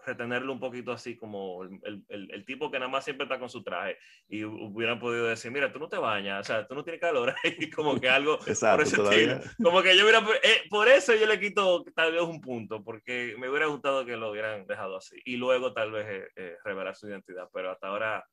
retenerlo 0.05 0.53
un 0.53 0.59
poquito 0.59 0.91
así 0.91 1.17
como 1.17 1.63
el, 1.63 2.03
el, 2.07 2.31
el, 2.31 2.45
tipo 2.45 2.71
que 2.71 2.79
nada 2.79 2.89
más 2.89 3.03
siempre 3.03 3.25
está 3.25 3.39
con 3.39 3.49
su 3.49 3.63
traje 3.63 3.97
y 4.27 4.43
hubieran 4.43 4.99
podido 4.99 5.27
decir, 5.27 5.51
mira, 5.51 5.71
tú 5.71 5.79
no 5.79 5.89
te 5.89 5.97
bañas, 5.97 6.41
o 6.41 6.43
sea, 6.43 6.67
tú 6.67 6.75
no 6.75 6.83
tienes 6.83 7.01
calor, 7.01 7.35
y 7.59 7.69
como 7.69 7.99
que 7.99 8.09
algo 8.09 8.39
Exacto, 8.47 8.77
por 8.77 8.87
ese 8.87 8.95
todavía. 8.95 9.41
Como 9.61 9.81
que 9.81 9.95
yo 9.97 10.03
hubiera, 10.03 10.19
eh, 10.43 10.63
por 10.69 10.87
eso 10.87 11.13
yo 11.15 11.27
le 11.27 11.39
quito 11.39 11.83
tal 11.95 12.13
vez 12.13 12.21
un 12.21 12.41
punto, 12.41 12.83
porque 12.83 13.35
me 13.37 13.49
hubiera 13.49 13.67
gustado 13.67 14.05
que 14.05 14.17
lo 14.17 14.31
hubieran 14.31 14.65
dejado 14.65 14.97
así 14.97 15.17
y 15.25 15.37
luego 15.37 15.73
tal 15.73 15.91
vez 15.91 16.07
eh, 16.07 16.27
eh 16.35 16.57
revelar 16.63 16.95
su 16.95 17.07
identidad, 17.07 17.49
pero 17.53 17.71
hasta 17.71 17.87
ahora 17.87 18.25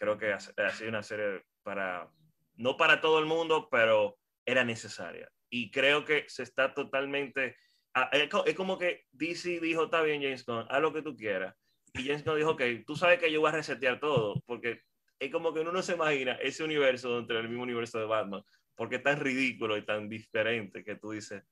creo 0.00 0.18
que 0.18 0.32
ha, 0.32 0.36
ha 0.36 0.70
sido 0.70 0.88
una 0.88 1.02
serie 1.02 1.44
para, 1.62 2.10
no 2.54 2.76
para 2.76 3.00
todo 3.00 3.18
el 3.18 3.26
mundo, 3.26 3.68
pero 3.70 4.18
era 4.44 4.64
necesaria. 4.64 5.30
Y 5.50 5.70
creo 5.70 6.04
que 6.04 6.24
se 6.28 6.42
está 6.42 6.74
totalmente 6.74 7.56
Ah, 7.94 8.08
es 8.12 8.54
como 8.54 8.78
que 8.78 9.06
DC 9.12 9.60
dijo, 9.60 9.84
está 9.84 10.02
bien 10.02 10.22
James 10.22 10.44
Gunn, 10.46 10.66
haz 10.68 10.80
lo 10.80 10.92
que 10.92 11.02
tú 11.02 11.16
quieras. 11.16 11.54
Y 11.94 12.04
James 12.04 12.24
Gunn 12.24 12.36
dijo, 12.36 12.50
ok, 12.50 12.62
tú 12.86 12.94
sabes 12.94 13.18
que 13.18 13.32
yo 13.32 13.40
voy 13.40 13.48
a 13.48 13.56
resetear 13.56 13.98
todo, 13.98 14.40
porque 14.46 14.82
es 15.18 15.32
como 15.32 15.52
que 15.52 15.60
uno 15.60 15.72
no 15.72 15.82
se 15.82 15.94
imagina 15.94 16.34
ese 16.34 16.62
universo 16.62 17.16
dentro 17.16 17.36
del 17.36 17.48
mismo 17.48 17.64
universo 17.64 17.98
de 17.98 18.06
Batman, 18.06 18.42
porque 18.76 18.96
es 18.96 19.02
tan 19.02 19.18
ridículo 19.18 19.76
y 19.76 19.84
tan 19.84 20.08
diferente 20.08 20.84
que 20.84 20.94
tú 20.96 21.10
dices, 21.10 21.42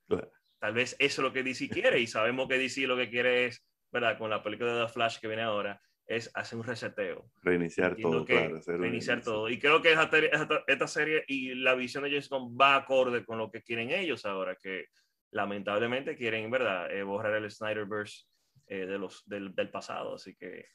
tal 0.59 0.73
vez 0.73 0.95
eso 0.97 1.21
es 1.21 1.25
lo 1.25 1.33
que 1.33 1.43
DC 1.43 1.67
quiere 1.67 1.99
y 1.99 2.07
sabemos 2.07 2.47
que 2.47 2.57
DC 2.57 2.87
lo 2.87 2.95
que 2.95 3.09
quiere 3.09 3.47
es, 3.47 3.65
¿verdad? 3.91 4.17
Con 4.17 4.29
la 4.29 4.41
película 4.41 4.73
de 4.73 4.85
The 4.85 4.93
Flash 4.93 5.19
que 5.19 5.27
viene 5.27 5.43
ahora, 5.43 5.81
es 6.09 6.31
hacer 6.33 6.57
un 6.57 6.65
reseteo. 6.65 7.29
Reiniciar 7.43 7.95
todo, 7.95 8.25
claro. 8.25 8.59
Reiniciar 8.65 9.21
todo. 9.21 9.47
Y 9.47 9.59
creo 9.59 9.79
que 9.79 9.93
esta, 9.93 10.63
esta, 10.65 10.87
serie 10.87 11.23
y 11.27 11.53
la 11.53 11.75
visión 11.75 12.03
de 12.03 12.09
James 12.09 12.27
Gunn 12.29 12.57
va 12.59 12.77
acorde 12.77 13.23
con 13.23 13.37
lo 13.37 13.51
que 13.51 13.61
quieren 13.61 13.91
ellos 13.91 14.25
ahora, 14.25 14.55
que 14.55 14.87
lamentablemente 15.31 16.17
quieren, 16.17 16.49
¿verdad?, 16.49 16.91
eh, 16.91 17.03
borrar 17.03 17.35
el 17.35 17.51
Snyderverse 17.51 18.25
eh, 18.65 18.87
de 18.87 18.97
los, 18.97 19.21
del, 19.27 19.53
del, 19.53 19.69
pasado. 19.69 20.15
Así 20.15 20.35
que 20.35 20.65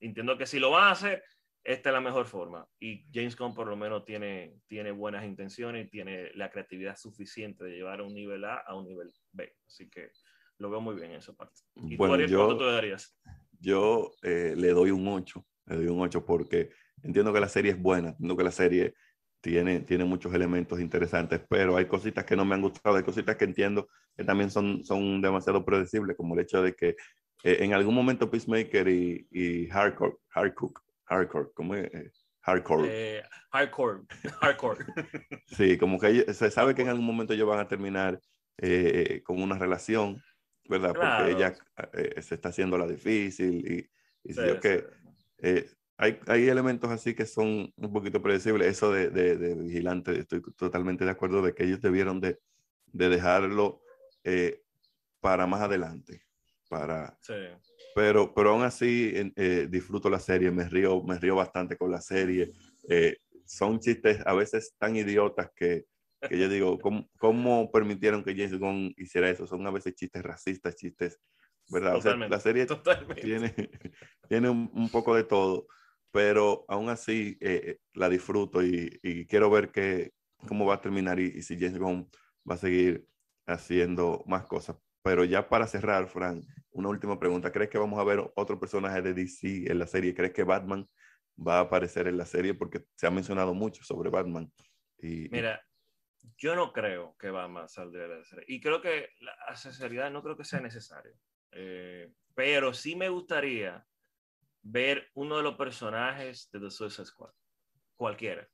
entiendo 0.00 0.38
que 0.38 0.46
si 0.46 0.58
lo 0.58 0.70
van 0.70 0.84
a 0.84 0.92
hacer, 0.92 1.22
esta 1.62 1.90
es 1.90 1.92
la 1.92 2.00
mejor 2.00 2.24
forma. 2.24 2.66
Y 2.80 3.04
James 3.12 3.36
Gunn 3.36 3.54
por 3.54 3.66
lo 3.66 3.76
menos 3.76 4.06
tiene, 4.06 4.60
tiene 4.66 4.92
buenas 4.92 5.26
intenciones 5.26 5.86
y 5.86 5.90
tiene 5.90 6.30
la 6.36 6.50
creatividad 6.50 6.96
suficiente 6.96 7.64
de 7.64 7.76
llevar 7.76 8.00
a 8.00 8.04
un 8.04 8.14
nivel 8.14 8.42
A 8.46 8.56
a 8.66 8.74
un 8.74 8.86
nivel 8.86 9.12
B. 9.30 9.54
Así 9.66 9.90
que 9.90 10.10
lo 10.56 10.70
veo 10.70 10.80
muy 10.80 10.94
bien 10.94 11.10
en 11.10 11.18
esa 11.18 11.34
parte. 11.34 11.60
¿Y 11.74 11.96
bueno, 11.96 12.16
tú, 12.16 12.30
yo, 12.30 12.56
tú 12.56 12.64
darías? 12.64 13.14
Yo 13.64 14.12
eh, 14.22 14.54
le 14.56 14.68
doy 14.68 14.90
un 14.90 15.08
8. 15.08 15.44
Le 15.66 15.76
doy 15.76 15.86
un 15.86 16.00
8 16.00 16.24
porque 16.26 16.70
entiendo 17.02 17.32
que 17.32 17.40
la 17.40 17.48
serie 17.48 17.72
es 17.72 17.80
buena, 17.80 18.10
entiendo 18.10 18.36
que 18.36 18.44
la 18.44 18.52
serie 18.52 18.94
tiene, 19.40 19.80
tiene 19.80 20.04
muchos 20.04 20.34
elementos 20.34 20.80
interesantes, 20.80 21.40
pero 21.48 21.76
hay 21.76 21.86
cositas 21.86 22.24
que 22.24 22.36
no 22.36 22.44
me 22.44 22.54
han 22.54 22.62
gustado, 22.62 22.96
hay 22.96 23.02
cositas 23.02 23.36
que 23.36 23.44
entiendo 23.44 23.88
que 24.16 24.24
también 24.24 24.50
son, 24.50 24.84
son 24.84 25.20
demasiado 25.20 25.64
predecibles, 25.64 26.16
como 26.16 26.34
el 26.34 26.40
hecho 26.40 26.62
de 26.62 26.74
que 26.74 26.88
eh, 27.42 27.58
en 27.60 27.72
algún 27.72 27.94
momento 27.94 28.30
Peacemaker 28.30 28.88
y, 28.88 29.26
y 29.30 29.66
Hardcore, 29.68 30.16
Hardcore, 30.28 30.74
Hardcore, 31.06 31.48
¿cómo 31.54 31.74
es? 31.74 31.92
Eh, 31.92 32.10
hardcore. 32.42 32.88
Eh, 32.90 33.22
hardcore, 33.50 34.02
hardcore. 34.40 34.84
sí, 35.46 35.78
como 35.78 35.98
que 35.98 36.32
se 36.32 36.50
sabe 36.50 36.74
que 36.74 36.82
en 36.82 36.88
algún 36.88 37.06
momento 37.06 37.32
ellos 37.32 37.48
van 37.48 37.60
a 37.60 37.68
terminar 37.68 38.20
eh, 38.58 39.22
con 39.24 39.42
una 39.42 39.58
relación, 39.58 40.22
¿verdad? 40.68 40.94
Porque 40.94 41.32
ella 41.32 41.54
se 42.20 42.34
está 42.34 42.48
haciendo 42.48 42.78
la 42.78 42.86
difícil 42.86 43.66
y, 43.66 44.28
y 44.28 44.32
sí, 44.32 44.40
yo 44.46 44.60
que 44.60 44.86
hay, 45.96 46.18
hay, 46.26 46.48
elementos 46.48 46.90
así 46.90 47.14
que 47.14 47.26
son 47.26 47.72
un 47.76 47.92
poquito 47.92 48.20
predecibles. 48.20 48.68
Eso 48.68 48.92
de, 48.92 49.10
de, 49.10 49.36
de, 49.36 49.54
vigilante, 49.54 50.18
estoy 50.18 50.42
totalmente 50.56 51.04
de 51.04 51.10
acuerdo 51.10 51.42
de 51.42 51.54
que 51.54 51.64
ellos 51.64 51.80
debieron 51.80 52.20
de, 52.20 52.38
de 52.86 53.08
dejarlo 53.08 53.82
eh, 54.24 54.62
para 55.20 55.46
más 55.46 55.60
adelante. 55.60 56.22
Para, 56.68 57.16
sí. 57.20 57.34
pero, 57.94 58.34
pero 58.34 58.50
aún 58.50 58.62
así 58.62 59.12
eh, 59.36 59.68
disfruto 59.70 60.10
la 60.10 60.18
serie, 60.18 60.50
me 60.50 60.68
río, 60.68 61.02
me 61.02 61.18
río 61.18 61.36
bastante 61.36 61.76
con 61.76 61.90
la 61.90 62.00
serie. 62.00 62.52
Eh, 62.88 63.18
son 63.44 63.78
chistes 63.78 64.18
a 64.26 64.34
veces 64.34 64.74
tan 64.78 64.96
idiotas 64.96 65.50
que, 65.54 65.84
que 66.28 66.38
yo 66.38 66.48
digo, 66.48 66.78
¿cómo, 66.78 67.08
¿cómo, 67.18 67.70
permitieron 67.70 68.22
que 68.24 68.34
James 68.34 68.58
Gunn 68.58 68.94
hiciera 68.96 69.30
eso? 69.30 69.46
Son 69.46 69.66
a 69.66 69.70
veces 69.70 69.94
chistes 69.94 70.22
racistas, 70.22 70.76
chistes, 70.76 71.20
¿verdad? 71.68 71.96
o 71.96 72.02
sea, 72.02 72.16
la 72.16 72.40
serie 72.40 72.66
tiene, 73.20 73.54
tiene 74.28 74.48
un, 74.50 74.70
un, 74.74 74.88
poco 74.90 75.14
de 75.14 75.24
todo 75.24 75.66
pero 76.14 76.64
aún 76.68 76.90
así 76.90 77.36
eh, 77.40 77.60
eh, 77.64 77.78
la 77.92 78.08
disfruto 78.08 78.62
y, 78.62 79.00
y, 79.02 79.26
quiero 79.26 79.50
ver 79.50 79.72
que, 79.72 80.12
cómo 80.46 80.64
va 80.64 80.74
a 80.74 80.80
terminar 80.80 81.18
y, 81.18 81.24
y, 81.24 81.42
si 81.42 81.58
James 81.58 81.76
Gunn 81.76 82.08
va 82.48 82.54
a 82.54 82.58
seguir 82.58 83.04
haciendo 83.48 84.22
más 84.28 84.46
cosas. 84.46 84.76
Pero 85.02 85.24
ya 85.24 85.48
para 85.48 85.66
cerrar, 85.66 86.06
Frank, 86.06 86.44
una 86.70 86.88
última 86.88 87.18
pregunta. 87.18 87.50
¿Crees 87.50 87.68
que 87.68 87.78
vamos 87.78 87.98
a 87.98 88.04
ver 88.04 88.30
otro 88.36 88.60
personaje 88.60 89.02
de 89.02 89.12
DC 89.12 89.64
en 89.68 89.76
la 89.76 89.88
serie? 89.88 90.14
¿Crees 90.14 90.32
que 90.32 90.44
Batman 90.44 90.88
va 91.36 91.58
a 91.58 91.62
aparecer 91.62 92.06
en 92.06 92.16
la 92.16 92.26
serie? 92.26 92.54
Porque 92.54 92.84
se 92.94 93.08
ha 93.08 93.10
mencionado 93.10 93.52
mucho 93.52 93.82
sobre 93.82 94.08
Batman. 94.08 94.52
Y, 94.98 95.28
Mira, 95.30 95.60
yo 96.36 96.54
no 96.54 96.72
creo 96.72 97.16
que 97.18 97.30
Batman 97.30 97.68
saldría 97.68 98.08
de 98.08 98.18
la 98.18 98.24
serie. 98.24 98.44
Y 98.48 98.60
creo 98.60 98.80
que 98.80 99.10
la 99.20 99.56
sinceridad 99.56 100.10
no 100.10 100.22
creo 100.22 100.36
que 100.36 100.44
sea 100.44 100.60
necesario. 100.60 101.12
Eh, 101.52 102.12
pero 102.34 102.72
sí 102.74 102.96
me 102.96 103.08
gustaría 103.08 103.84
ver 104.62 105.10
uno 105.14 105.36
de 105.36 105.42
los 105.42 105.56
personajes 105.56 106.50
de 106.50 106.60
The 106.60 106.70
Suicide 106.70 107.06
Squad. 107.06 107.32
Cualquiera. 107.96 108.48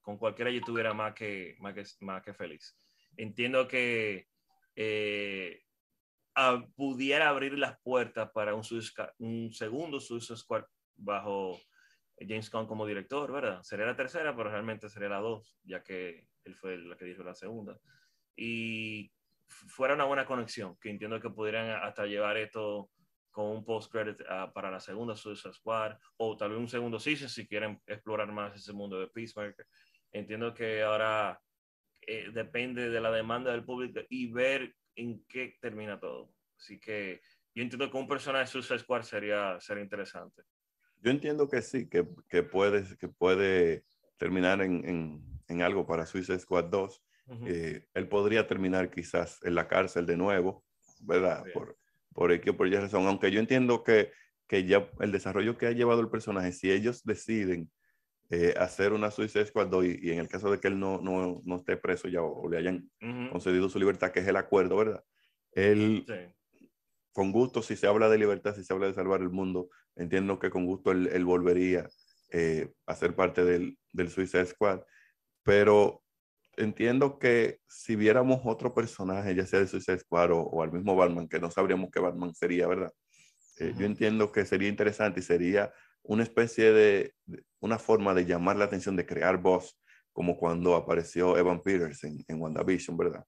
Con 0.00 0.18
cualquiera 0.18 0.50
yo 0.50 0.58
estuviera 0.58 0.92
más 0.92 1.14
que, 1.14 1.56
más 1.60 1.74
que, 1.74 1.84
más 2.00 2.22
que 2.22 2.34
feliz. 2.34 2.76
Entiendo 3.16 3.68
que 3.68 4.28
eh, 4.74 5.62
pudiera 6.74 7.28
abrir 7.28 7.58
las 7.58 7.78
puertas 7.80 8.30
para 8.32 8.54
un, 8.54 8.62
un 9.18 9.52
segundo 9.52 10.00
Suicide 10.00 10.36
Squad 10.36 10.64
bajo 10.96 11.58
James 12.28 12.50
Gunn 12.50 12.66
como 12.66 12.86
director, 12.86 13.30
¿verdad? 13.32 13.62
Sería 13.62 13.86
la 13.86 13.96
tercera, 13.96 14.34
pero 14.36 14.50
realmente 14.50 14.88
sería 14.88 15.08
la 15.08 15.18
dos, 15.18 15.58
ya 15.64 15.82
que 15.82 16.28
él 16.44 16.54
fue 16.56 16.74
el 16.74 16.96
que 16.96 17.04
dijo 17.04 17.22
la 17.22 17.34
segunda. 17.34 17.78
Y 18.36 19.12
fuera 19.46 19.94
una 19.94 20.04
buena 20.04 20.24
conexión, 20.24 20.76
que 20.78 20.90
entiendo 20.90 21.20
que 21.20 21.30
pudieran 21.30 21.70
hasta 21.82 22.06
llevar 22.06 22.36
esto 22.36 22.90
con 23.30 23.46
un 23.46 23.64
post-credit 23.64 24.20
uh, 24.20 24.52
para 24.52 24.70
la 24.70 24.80
segunda 24.80 25.16
Suicide 25.16 25.54
Squad, 25.54 25.96
o 26.18 26.36
tal 26.36 26.50
vez 26.50 26.58
un 26.58 26.68
segundo 26.68 26.98
season 27.00 27.28
si 27.28 27.46
quieren 27.46 27.80
explorar 27.86 28.30
más 28.30 28.54
ese 28.54 28.72
mundo 28.72 29.00
de 29.00 29.08
Peacemaker. 29.08 29.66
Entiendo 30.12 30.52
que 30.52 30.82
ahora 30.82 31.40
eh, 32.02 32.30
depende 32.32 32.90
de 32.90 33.00
la 33.00 33.10
demanda 33.10 33.50
del 33.50 33.64
público 33.64 34.00
y 34.08 34.30
ver 34.30 34.74
en 34.94 35.24
qué 35.26 35.56
termina 35.60 35.98
todo. 35.98 36.34
Así 36.58 36.78
que 36.78 37.22
yo 37.54 37.62
entiendo 37.62 37.90
que 37.90 37.96
un 37.96 38.06
personaje 38.06 38.44
de 38.44 38.50
Suicide 38.50 38.78
Squad 38.80 39.02
sería, 39.02 39.58
sería 39.60 39.82
interesante. 39.82 40.42
Yo 41.02 41.10
entiendo 41.10 41.48
que 41.48 41.62
sí, 41.62 41.88
que, 41.88 42.06
que, 42.28 42.42
puede, 42.42 42.84
que 42.96 43.08
puede 43.08 43.84
terminar 44.18 44.62
en, 44.62 44.88
en, 44.88 45.40
en 45.48 45.62
algo 45.62 45.86
para 45.86 46.06
Suicide 46.06 46.38
Squad 46.38 46.64
2. 46.64 47.04
Eh, 47.46 47.86
él 47.94 48.08
podría 48.08 48.46
terminar 48.46 48.90
quizás 48.90 49.38
en 49.42 49.54
la 49.54 49.66
cárcel 49.66 50.06
de 50.06 50.16
nuevo, 50.16 50.64
¿verdad? 51.00 51.44
Por, 51.54 51.78
por 52.12 52.30
X 52.30 52.52
por 52.52 52.68
Y 52.68 52.76
razón. 52.76 53.06
Aunque 53.06 53.30
yo 53.30 53.40
entiendo 53.40 53.82
que, 53.82 54.12
que 54.46 54.64
ya 54.64 54.90
el 55.00 55.12
desarrollo 55.12 55.56
que 55.56 55.66
ha 55.66 55.72
llevado 55.72 56.00
el 56.00 56.10
personaje, 56.10 56.52
si 56.52 56.70
ellos 56.70 57.02
deciden 57.04 57.70
eh, 58.30 58.54
hacer 58.56 58.92
una 58.92 59.10
Suicide 59.10 59.46
Squad 59.46 59.68
2 59.68 59.84
y, 59.84 60.10
en 60.10 60.18
el 60.18 60.28
caso 60.28 60.50
de 60.50 60.60
que 60.60 60.68
él 60.68 60.78
no, 60.78 61.00
no, 61.00 61.42
no 61.44 61.56
esté 61.56 61.76
preso 61.76 62.08
ya 62.08 62.22
o, 62.22 62.48
le 62.48 62.58
hayan 62.58 62.90
concedido 63.30 63.68
su 63.68 63.78
libertad, 63.78 64.10
que 64.10 64.20
es 64.20 64.28
el 64.28 64.36
acuerdo, 64.36 64.76
¿verdad? 64.76 65.04
Él, 65.52 66.06
con 67.12 67.32
gusto, 67.32 67.62
si 67.62 67.76
se 67.76 67.86
habla 67.86 68.08
de 68.08 68.18
libertad, 68.18 68.54
si 68.54 68.64
se 68.64 68.72
habla 68.72 68.86
de 68.86 68.94
salvar 68.94 69.20
el 69.20 69.30
mundo, 69.30 69.68
entiendo 69.96 70.38
que 70.38 70.50
con 70.50 70.66
gusto 70.66 70.90
él, 70.90 71.08
él 71.12 71.24
volvería 71.24 71.88
eh, 72.30 72.72
a 72.86 72.94
ser 72.94 73.14
parte 73.14 73.44
del, 73.44 73.78
del 73.92 74.10
Suicide 74.10 74.46
Squad, 74.46 74.80
pero 75.42 76.02
entiendo 76.56 77.18
que 77.18 77.60
si 77.68 77.96
viéramos 77.96 78.40
otro 78.44 78.74
personaje, 78.74 79.34
ya 79.34 79.46
sea 79.46 79.60
de 79.60 79.66
Suicide 79.66 79.98
Squad 79.98 80.30
o, 80.32 80.62
al 80.62 80.72
mismo 80.72 80.96
Batman, 80.96 81.28
que 81.28 81.38
no 81.38 81.50
sabríamos 81.50 81.90
qué 81.90 82.00
Batman 82.00 82.34
sería, 82.34 82.66
¿verdad? 82.66 82.92
Eh, 83.58 83.74
yo 83.78 83.86
entiendo 83.86 84.32
que 84.32 84.46
sería 84.46 84.68
interesante 84.68 85.20
y 85.20 85.22
sería 85.22 85.72
una 86.02 86.22
especie 86.22 86.72
de, 86.72 87.14
una 87.60 87.78
forma 87.78 88.14
de 88.14 88.24
llamar 88.24 88.56
la 88.56 88.64
atención, 88.64 88.96
de 88.96 89.06
crear 89.06 89.38
voz, 89.38 89.78
como 90.12 90.36
cuando 90.36 90.74
apareció 90.74 91.38
Evan 91.38 91.62
Peters 91.62 92.04
en, 92.04 92.24
en 92.28 92.40
WandaVision, 92.40 92.96
¿verdad? 92.96 93.24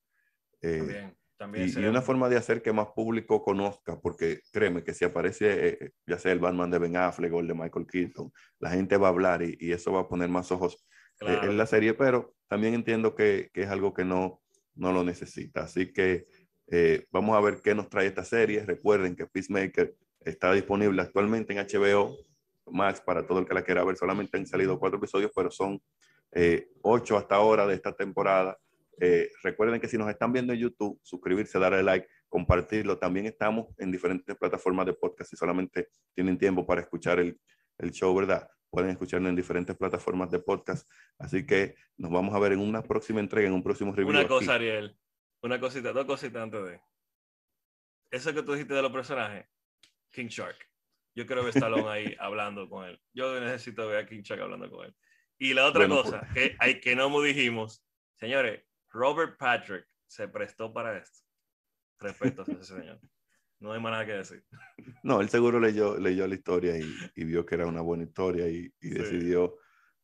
Eh, 0.60 1.12
también, 1.36 1.66
también 1.66 1.86
y, 1.86 1.88
una 1.88 2.02
forma 2.02 2.28
de 2.28 2.36
hacer 2.36 2.62
que 2.62 2.72
más 2.72 2.88
público 2.88 3.42
conozca, 3.42 4.00
porque 4.00 4.40
créeme 4.52 4.82
que 4.84 4.94
si 4.94 5.04
aparece, 5.04 5.68
eh, 5.68 5.90
ya 6.06 6.18
sea 6.18 6.32
el 6.32 6.38
Batman 6.38 6.70
de 6.70 6.78
Ben 6.78 6.96
Affleck 6.96 7.32
o 7.32 7.40
el 7.40 7.48
de 7.48 7.54
Michael 7.54 7.86
Keaton, 7.86 8.32
la 8.60 8.70
gente 8.70 8.96
va 8.96 9.08
a 9.08 9.10
hablar 9.10 9.42
y, 9.42 9.56
y 9.60 9.72
eso 9.72 9.92
va 9.92 10.00
a 10.00 10.08
poner 10.08 10.28
más 10.28 10.50
ojos 10.52 10.86
eh, 11.20 11.38
en 11.42 11.56
la 11.56 11.66
serie, 11.66 11.94
pero 11.94 12.34
también 12.48 12.74
entiendo 12.74 13.14
que, 13.14 13.50
que, 13.52 13.62
es 13.62 13.68
algo 13.68 13.94
que 13.94 14.04
no, 14.04 14.40
no 14.74 14.92
lo 14.92 15.04
necesita. 15.04 15.62
Así 15.62 15.92
que 15.92 16.26
vamos 17.10 17.36
a 17.36 17.40
ver 17.40 17.60
qué 17.62 17.74
nos 17.74 17.88
trae 17.88 18.06
esta 18.06 18.24
serie. 18.24 18.64
Recuerden 18.64 19.14
que 19.14 19.26
Peacemaker 19.26 19.94
está 20.20 20.52
disponible 20.52 21.02
actualmente 21.02 21.52
en 21.52 21.66
HBO 21.66 22.16
Max 22.66 23.00
para 23.00 23.26
todo 23.26 23.40
el 23.40 23.46
que 23.46 23.54
la 23.54 23.62
quiera 23.62 23.84
ver. 23.84 23.96
Solamente 23.96 24.36
han 24.36 24.46
salido 24.46 24.78
cuatro 24.78 24.98
episodios, 24.98 25.30
pero 25.34 25.50
son 25.50 25.80
eh, 26.32 26.68
ocho 26.82 27.16
hasta 27.16 27.36
ahora 27.36 27.66
de 27.66 27.74
esta 27.74 27.92
temporada. 27.92 28.58
Eh, 29.00 29.30
recuerden 29.42 29.80
que 29.80 29.88
si 29.88 29.98
nos 29.98 30.08
están 30.08 30.32
viendo 30.32 30.52
en 30.52 30.60
YouTube, 30.60 31.00
suscribirse, 31.02 31.58
darle 31.58 31.82
like, 31.82 32.08
compartirlo. 32.28 32.98
También 32.98 33.26
estamos 33.26 33.66
en 33.78 33.90
diferentes 33.90 34.36
plataformas 34.36 34.86
de 34.86 34.94
podcast. 34.94 35.30
Si 35.30 35.36
solamente 35.36 35.88
tienen 36.14 36.38
tiempo 36.38 36.66
para 36.66 36.80
escuchar 36.80 37.18
el, 37.18 37.38
el 37.78 37.90
show, 37.90 38.14
¿verdad? 38.14 38.48
Pueden 38.70 38.90
escucharlo 38.90 39.28
en 39.28 39.36
diferentes 39.36 39.76
plataformas 39.76 40.30
de 40.30 40.40
podcast. 40.40 40.90
Así 41.18 41.46
que 41.46 41.76
nos 41.96 42.10
vamos 42.10 42.34
a 42.34 42.38
ver 42.38 42.52
en 42.52 42.60
una 42.60 42.82
próxima 42.82 43.20
entrega, 43.20 43.48
en 43.48 43.54
un 43.54 43.62
próximo 43.62 43.92
review. 43.92 44.10
Una 44.10 44.26
cosa, 44.26 44.54
Ariel. 44.54 44.96
Una 45.42 45.60
cosita, 45.60 45.92
dos 45.92 46.06
cositas 46.06 46.42
antes 46.42 46.64
de. 46.64 46.80
Eso 48.10 48.32
que 48.32 48.42
tú 48.42 48.52
dijiste 48.52 48.74
de 48.74 48.82
los 48.82 48.92
personajes, 48.92 49.46
King 50.10 50.28
Shark. 50.28 50.56
Yo 51.14 51.26
creo 51.26 51.44
que 51.44 51.50
Stallone 51.50 51.88
ahí 51.88 52.16
hablando 52.18 52.68
con 52.68 52.86
él. 52.86 53.00
Yo 53.12 53.38
necesito 53.40 53.86
ver 53.86 53.98
a 53.98 54.06
King 54.06 54.22
Chuck 54.22 54.40
hablando 54.40 54.70
con 54.70 54.86
él. 54.86 54.96
Y 55.38 55.54
la 55.54 55.66
otra 55.66 55.88
cosa 55.88 56.20
pues. 56.20 56.32
que, 56.32 56.56
hay, 56.58 56.80
que 56.80 56.96
no 56.96 57.20
dijimos, 57.20 57.84
señores, 58.16 58.64
Robert 58.94 59.36
Patrick 59.36 59.86
se 60.06 60.28
prestó 60.28 60.72
para 60.72 60.96
esto. 60.96 61.18
A 61.98 62.08
ese 62.60 62.64
señor. 62.64 63.00
No 63.58 63.72
hay 63.72 63.80
más 63.80 63.92
nada 63.92 64.06
que 64.06 64.12
decir. 64.12 64.44
No, 65.02 65.20
él 65.20 65.28
seguro 65.28 65.60
leyó, 65.60 65.98
leyó 65.98 66.26
la 66.26 66.34
historia 66.34 66.78
y, 66.78 66.84
y 67.14 67.24
vio 67.24 67.44
que 67.44 67.56
era 67.56 67.66
una 67.66 67.82
buena 67.82 68.04
historia 68.04 68.48
y, 68.48 68.72
y 68.80 68.90
decidió 68.90 69.56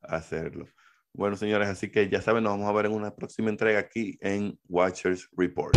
hacerlo. 0.03 0.66
Bueno, 1.14 1.37
señores, 1.37 1.68
así 1.68 1.90
que 1.90 2.09
ya 2.09 2.20
saben, 2.20 2.44
nos 2.44 2.53
vamos 2.53 2.68
a 2.68 2.72
ver 2.72 2.87
en 2.87 2.92
una 2.92 3.14
próxima 3.14 3.48
entrega 3.48 3.79
aquí 3.79 4.18
en 4.20 4.59
Watchers 4.68 5.29
Report. 5.33 5.74